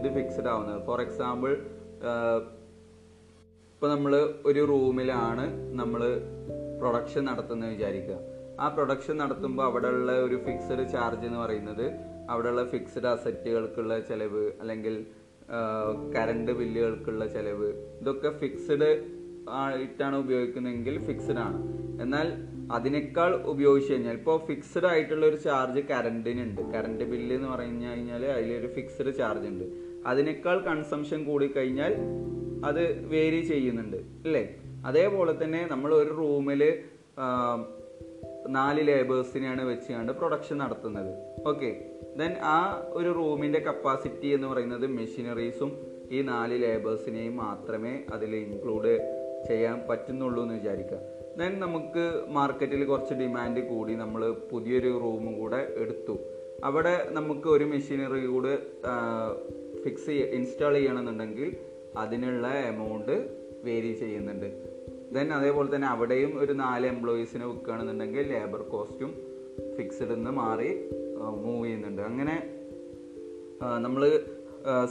ഇത് 0.00 0.08
ഫിക്സ്ഡ് 0.18 0.48
ആവുന്നത്. 0.48 0.86
ഫോർ 0.86 1.00
എക്സാമ്പിൾ 1.00 1.52
ഇപ്പോൾ 3.74 3.90
നമ്മൾ 3.90 4.30
ഒരു 4.46 4.64
റൂമിലാണ് 4.64 5.74
നമ്മൾ 5.80 6.02
പ്രൊഡക്ഷൻ 6.80 7.24
നടത്തുന്നത് 7.24 7.70
വിചാരിക്കുക. 7.70 8.18
ആ 8.60 8.68
പ്രൊഡക്ഷൻ 8.68 9.16
നടത്തുമ്പോൾ 9.16 9.64
അവിടെയുള്ള 9.64 10.12
ഒരു 10.12 10.36
ഫിക്സഡ് 10.36 10.92
ചാർജ് 10.92 11.26
എന്ന് 11.26 11.38
പറയുന്നത് 11.38 11.86
അവിടെയുള്ള 12.30 12.64
ഫിക്സഡ് 12.64 13.06
അസറ്റുകൾക്കുള്ള 13.06 14.00
ചിലവ് 14.00 14.52
അല്ലെങ്കിൽ 14.60 15.06
കറണ്ട് 16.16 16.52
ബില്ലുകൾക്കുള്ള 16.52 17.26
ചിലവ് 17.26 17.68
ഇതൊക്കെ 18.00 18.28
ഫിക്സ്ഡ് 18.28 18.90
ആയിട്ടാണ് 19.50 20.16
ഉപയോഗിക്കുന്നതെങ്കിൽ 20.16 20.98
ഫിക്സഡ് 20.98 21.38
ആണ്. 21.38 21.58
എന്നാൽ 22.02 22.32
അതിനേക്കാൾ 22.72 23.34
ഉപയോഗിച്ച് 23.34 23.92
കഴിഞ്ഞാൽ 23.92 24.12
ഇപ്പോൾ 24.12 24.46
ഫിക്സഡ് 24.46 24.86
ആയിട്ടുള്ള 24.86 25.26
ഒരു 25.26 25.36
ചാർജ് 25.36 25.80
കറണ്ടിനുണ്ട് 25.80 26.60
കറണ്ട് 26.60 27.04
ബില്ല് 27.04 27.36
എന്ന് 27.36 27.48
പറഞ്ഞു 27.48 27.88
കഴിഞ്ഞാൽ 27.88 28.26
അതിലൊരു 28.26 28.66
ഫിക്സഡ് 28.66 29.14
ചാർജ് 29.14 29.46
ഉണ്ട്. 29.46 29.64
അതിനേക്കാൾ 30.06 30.58
കൺസംഷൻ 30.58 31.24
കൂടി 31.24 31.46
കഴിഞ്ഞാൽ 31.46 31.96
അത് 32.64 33.06
വേരി 33.06 33.40
ചെയ്യുന്നുണ്ട് 33.40 33.96
അല്ലേ? 33.96 34.56
അതേപോലെ 34.86 35.44
തന്നെ 35.44 35.68
നമ്മൾ 35.70 35.94
ഒരു 35.94 36.10
റൂമിൽ 36.10 36.82
നാല് 38.48 38.88
ലേബേഴ്സിനെയാണ് 38.88 39.64
വെച്ചുകൊണ്ട് 39.64 40.12
പ്രൊഡക്ഷൻ 40.12 40.58
നടത്തുന്നത്. 40.58 41.14
ഓക്കെ 41.48 41.90
ദെൻ 42.16 42.32
ആ 42.32 42.82
ഒരു 42.88 43.12
റൂമിന്റെ 43.14 43.58
കപ്പാസിറ്റി 43.58 44.26
എന്ന് 44.26 44.46
പറയുന്നത് 44.46 44.86
മെഷീനറീസും 44.86 45.72
ഈ 46.10 46.22
നാല് 46.22 46.62
ലേബേഴ്സിനെയും 46.62 47.36
മാത്രമേ 47.36 48.00
അതിൽ 48.12 48.36
ഇൻക്ലൂഡ് 48.36 49.21
ചെയ്യാൻ 49.48 49.82
പറ്റുന്നുള്ളൂ 49.90 50.42
എന്ന് 50.42 50.54
വിചാരിക്കുക. 50.54 50.98
ദെൻ 51.38 51.52
നമുക്ക് 51.60 52.04
മാർക്കറ്റിൽ 52.28 52.84
കുറച്ച് 52.84 53.14
ഡിമാൻഡ് 53.14 53.60
കൂടി 53.68 53.94
നമ്മൾ 53.94 54.30
പുതിയൊരു 54.30 55.00
റൂമും 55.02 55.38
കൂടെ 55.38 55.74
എടുത്തു. 55.76 56.18
അവിടെ 56.64 57.06
നമുക്ക് 57.10 57.48
ഒരു 57.48 57.64
മെഷീനറി 57.64 58.26
കൂടെ 58.26 58.58
ഫിക്സ് 59.84 60.10
ഇൻസ്റ്റാൾ 60.10 60.74
ചെയ്യണമെന്നുണ്ടെങ്കിൽ 60.74 61.56
അതിനുള്ള 61.98 62.46
എമൗണ്ട് 62.46 63.14
വേരി 63.64 63.92
ചെയ്യുന്നുണ്ട്. 63.92 64.48
ദെൻ 65.14 65.32
അതേപോലെ 65.32 65.74
തന്നെ 65.74 65.88
അവിടെയും 65.88 66.40
ഒരു 66.40 66.52
നാല് 66.52 66.86
എംപ്ലോയീസിനെ 66.86 67.46
വെക്കുകയാണെന്നുണ്ടെങ്കിൽ 67.46 68.32
ലേബർ 68.32 68.62
കോസ്റ്റും 68.62 69.10
ഫിക്സ്ഡ് 69.76 70.14
നിന്ന് 70.14 70.30
മാറി 70.30 70.88
മൂവ് 71.44 71.64
ചെയ്യുന്നുണ്ട്. 71.64 72.02
അങ്ങനെ 72.02 72.36
നമ്മൾ 73.78 74.20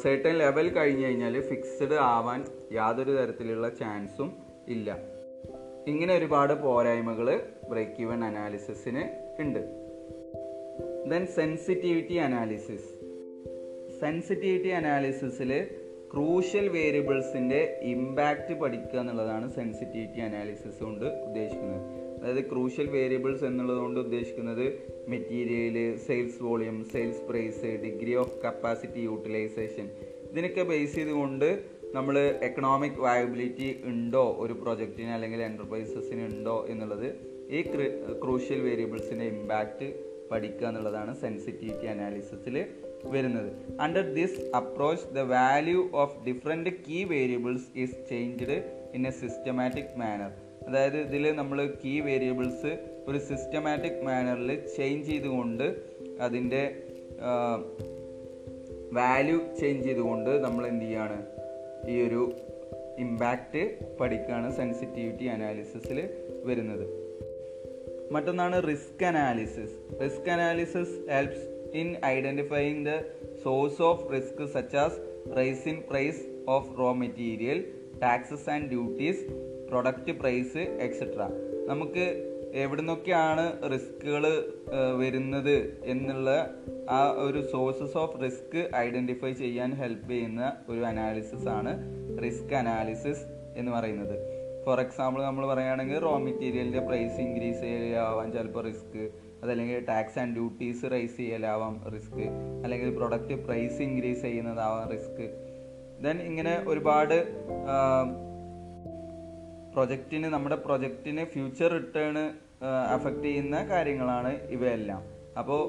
സെർട്ടൺ 0.02 0.38
ലെവൽ 0.38 0.68
കഴിഞ്ഞ് 0.70 1.04
കഴിഞ്ഞാൽ 1.04 1.42
ഫിക്സ്ഡ് 1.42 1.94
ആവാൻ 1.94 2.46
യാതൊരു 2.74 3.12
തരത്തിലുള്ള 3.12 3.70
ചാൻസും 3.70 4.30
ഇല്ല. 4.68 4.98
ഇങ്ങനെ 5.88 6.18
ഒരുപാട് 6.18 6.54
പോരായ്മകൾ 6.54 7.40
ബ്രേക്ക് 7.70 8.02
ഈവൻ 8.02 8.24
അനാലിസിസിന് 8.24 9.04
ഉണ്ട്. 9.42 9.60
ദെൻ 11.10 11.26
സെൻസിറ്റിവിറ്റി 11.26 12.14
അനാലിസിസ് 12.14 13.02
സെൻസിറ്റിവിറ്റി 14.02 14.68
അനാലിസിസിൽ 14.68 15.68
ക്രൂഷ്യൽ 16.14 16.70
വേരിയബിൾസിന്റെ 16.70 17.80
ഇമ്പാക്റ്റ് 17.82 18.60
പഠിക്കുക 18.60 19.00
എന്നുള്ളതാണ് 19.00 19.56
സെൻസിറ്റിവിറ്റി 19.56 20.20
അനാലിസിസ് 20.20 20.84
കൊണ്ട് 20.84 21.06
ഉദ്ദേശിക്കുന്നത്. 21.06 21.82
അതായത് 22.22 22.50
ക്രൂഷ്യൽ 22.50 22.88
വേരിയബിൾസ് 22.88 23.44
എന്നുള്ളതുകൊണ്ട് 23.44 24.00
ഉദ്ദേശിക്കുന്നത് 24.00 24.74
material 25.08 25.98
sales 25.98 26.44
volume 26.44 26.86
sales 26.92 27.22
price 27.22 27.66
degree 27.66 28.16
of 28.16 28.42
capacity 28.42 29.00
utilisation 29.00 29.90
ഇതിനൊക്കെ 30.32 30.62
ബേസ് 30.62 30.96
ചെയ്തുകൊണ്ട് 30.96 31.81
നമ്മൾ 31.96 32.16
എക്കണോമിക് 32.48 33.00
വയബിലിറ്റി 33.06 33.82
ഉണ്ടോ 33.86 34.36
ഒരു 34.40 34.54
പ്രൊജക്റ്റിന് 34.54 35.10
അല്ലെങ്കിൽ 35.10 35.42
എന്റർപ്രൈസസിന് 35.42 36.24
ഉണ്ടോ 36.32 36.66
എന്നുള്ളത് 36.70 37.08
ഈ 37.50 37.62
ക്രൂഷ്യൽ 38.24 38.62
വേരിയബിൾസിന്റെ 38.62 39.26
ഇമ്പാക്റ്റ് 39.26 39.88
പഠിക്കുക 40.32 40.68
എന്നുള്ളതാണ് 40.68 41.16
സെൻസിറ്റിവിറ്റി 41.22 41.86
അനാലിസിസിൽ 41.86 42.56
വരുന്നത്. 43.06 43.50
Under 43.82 44.14
this 44.14 44.42
approach 44.56 45.08
the 45.16 45.20
value 45.20 45.90
of 45.94 46.16
different 46.28 46.70
key 46.70 47.04
variables 47.04 47.68
is 47.76 47.98
changed 48.10 48.58
in 48.94 49.08
a 49.08 49.12
systematic 49.12 49.98
manner 49.98 50.32
അതായത് 50.68 50.98
ഇതിൽ 50.98 51.36
നമ്മൾ 51.36 51.60
കീ 51.84 52.00
വേരിയബിൾസ് 52.00 52.72
ഒരു 53.08 53.18
സിസ്റ്റമാറ്റിക് 53.18 54.04
മാനറിൽ 54.06 54.50
ചേഞ്ച് 54.78 55.08
ചെയ്തുകൊണ്ട് 55.12 55.68
അതിന്റെ 56.20 56.64
വാല്യൂ 58.94 59.40
ചേഞ്ച് 59.60 59.84
ചെയ്തുകൊണ്ട് 59.88 60.30
നമ്മൾ 60.46 60.68
എന്ത് 60.68 60.86
ചെയ്യാണ്? 60.86 61.18
ഈ 61.88 62.02
ഒരു 62.02 62.32
ഇമ്പാക്റ്റ് 63.00 63.78
പഠിക്കുകയാണ് 64.00 64.56
സെൻസിറ്റിവിറ്റി 64.56 65.26
അനാലിസിസിൽ 65.26 66.10
വരുന്നത്. 66.46 67.12
മറ്റൊന്നാണ് 68.12 68.68
risk 68.68 69.06
analysis 69.06 70.04
risk 70.04 70.30
analysis 70.30 71.12
helps 71.12 71.72
in 71.78 71.96
identifying 72.06 72.86
the 72.86 72.90
source 73.44 73.82
of 73.82 74.14
risk 74.14 74.48
such 74.48 74.78
as 74.78 75.00
rise 75.38 75.70
in 75.70 75.82
price 75.90 76.44
of 76.48 76.80
raw 76.80 76.94
material 76.94 77.66
taxes 78.02 78.50
and 78.50 78.68
duties 78.70 79.26
product 79.70 80.12
price 80.12 80.58
etcetera 80.58 81.22
നമുക്ക് 81.68 82.31
എവിടെ 82.56 82.82
നിന്നൊക്കെയാണ് 82.82 83.72
റിസ്കുകൾ 83.74 84.26
വരുന്നത് 85.00 85.82
എന്നുള്ള 85.84 86.50
ആ 86.90 87.12
ഒരു 87.12 87.52
സോഴ്സസ് 87.52 87.98
ഓഫ് 87.98 88.24
റിസ്ക് 88.24 88.70
ഐഡന്റിഫൈ 88.76 89.34
ചെയ്യാൻ 89.34 89.74
ഹെൽപ്പ് 89.74 90.10
ചെയ്യുന്ന 90.10 90.54
ഒരു 90.70 90.80
അനാലിസിസ് 90.80 91.48
ആണ് 91.48 91.80
റിസ്ക് 92.24 92.54
അനാലിസിസ് 92.54 93.26
എന്ന് 93.58 93.72
പറയുന്നത്. 93.72 94.42
ഫോർ 94.66 94.80
എക്സാമ്പിൾ 94.80 95.24
നമ്മൾ 95.24 95.48
പറയുകയാണെങ്കിൽ 95.48 95.98
റോ 95.98 96.18
മെറ്റീരിയലിന്റെ 96.18 96.80
പ്രൈസ് 96.80 97.22
ഇൻക്രീസ് 97.22 97.62
ചെയ്യലാവാം 97.62 98.32
ചിലപ്പോൾ 98.32 98.64
റിസ്ക് 98.64 99.12
അതല്ലെങ്കിൽ 99.44 99.86
ടാക്സ് 99.86 100.20
ആൻഡ് 100.20 100.34
ഡ്യൂട്ടീസ് 100.34 100.92
റൈസ് 100.92 101.18
ചെയ്യലാവാം 101.18 101.82
റിസ്ക് 101.94 102.24
അല്ലെങ്കിൽ 102.64 102.98
പ്രൊഡക്റ്റ് 102.98 103.34
പ്രൈസ് 103.34 103.82
ഇൻക്രീസ് 103.82 104.22
ചെയ്യുന്നതാവാം 104.22 104.92
റിസ്ക് 104.92 105.32
ദെൻ 106.04 106.18
ഇങ്ങനെ 106.18 106.64
ഒരുപാട് 106.68 107.26
പ്രൊജക്റ്റിന് 109.74 110.28
നമ്മുടെ 110.28 110.56
പ്രൊജക്റ്റിന് 110.66 111.26
ഫ്യൂച്ചർ 111.34 111.70
റിട്ടേൺ 111.78 112.18
അഫക്റ്റ് 112.96 113.24
ചെയ്യുന്ന 113.24 113.58
കാര്യങ്ങളാണ് 113.72 114.32
ഇവയെല്ലാം. 114.56 115.02
അപ്പോൾ 115.40 115.62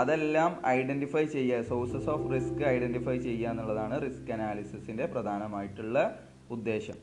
അതെല്ലാം 0.00 0.50
ഐഡന്റിഫൈ 0.66 1.24
ചെയ്യുക 1.36 1.62
സോഴ്സസ് 1.70 2.10
ഓഫ് 2.14 2.26
റിസ്ക് 2.34 2.62
ഐഡന്റിഫൈ 2.74 3.16
ചെയ്യുക 3.18 3.50
എന്നുള്ളതാണ് 3.52 4.02
റിസ്ക് 4.06 4.30
അനാലിസിസിന്റെ 4.36 5.06
പ്രധാനമായിട്ടുള്ള 5.06 5.96
ഉദ്ദേശം. 6.50 6.98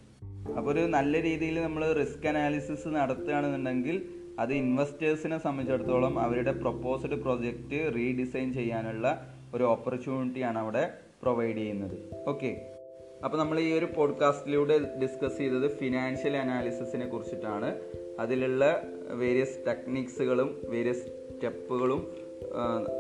അപ്പോൾ 0.57 0.69
ഒരു 0.73 0.83
നല്ല 0.97 1.21
രീതിയിൽ 1.21 1.55
നമ്മൾ 1.63 1.83
റിസ്ക് 2.01 2.27
അനാലിസിസ് 2.27 2.87
നടത്തുകയാണെന്നുണ്ടെങ്കിൽ 2.87 3.97
അത് 4.39 4.53
ഇൻവെസ്റ്റേഴ്സിനെ 4.53 5.37
സംബന്ധിച്ചിടത്തോളം 5.45 6.19
അവരുടെ 6.25 6.51
പ്രൊപ്പോസ്ഡ് 6.63 7.17
പ്രൊജക്റ്റ് 7.25 7.79
റീഡിസൈൻ 7.95 8.49
ചെയ്യാനുള്ള 8.53 9.07
ഒരു 9.53 9.63
ഓപ്പർച്യൂണിറ്റിയാണ് 9.73 10.59
അവിടെ 10.63 10.83
പ്രൊവൈഡ് 11.23 11.57
ചെയ്യുന്നത്. 11.57 11.97
ഓക്കെ 12.27 12.51
അപ്പോൾ 13.23 13.37
നമ്മൾ 13.37 13.59
ഈ 13.59 13.73
ഒരു 13.73 13.87
പോഡ്കാസ്റ്റിലൂടെ 13.95 14.77
ഡിസ്കസ് 15.01 15.37
ചെയ്തത് 15.37 15.77
ഫിനാൻഷ്യൽ 15.77 16.37
അനാലിസിസിനെ 16.37 17.07
കുറിച്ചിട്ടാണ്. 17.07 17.79
അതിലുള്ള 18.19 18.81
വേരിയസ് 19.11 19.67
ടെക്നിക്സുകളും 19.67 20.61
വേരിയസ് 20.65 21.05
സ്റ്റെപ്പുകളും 21.33 22.15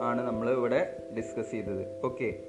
ആണ് 0.01 0.21
നമ്മൾ 0.27 0.49
ഇവിടെ 0.49 1.03
ഡിസ്കസ് 1.17 1.51
ചെയ്തത്. 1.51 2.01
ഓക്കെ 2.05 2.39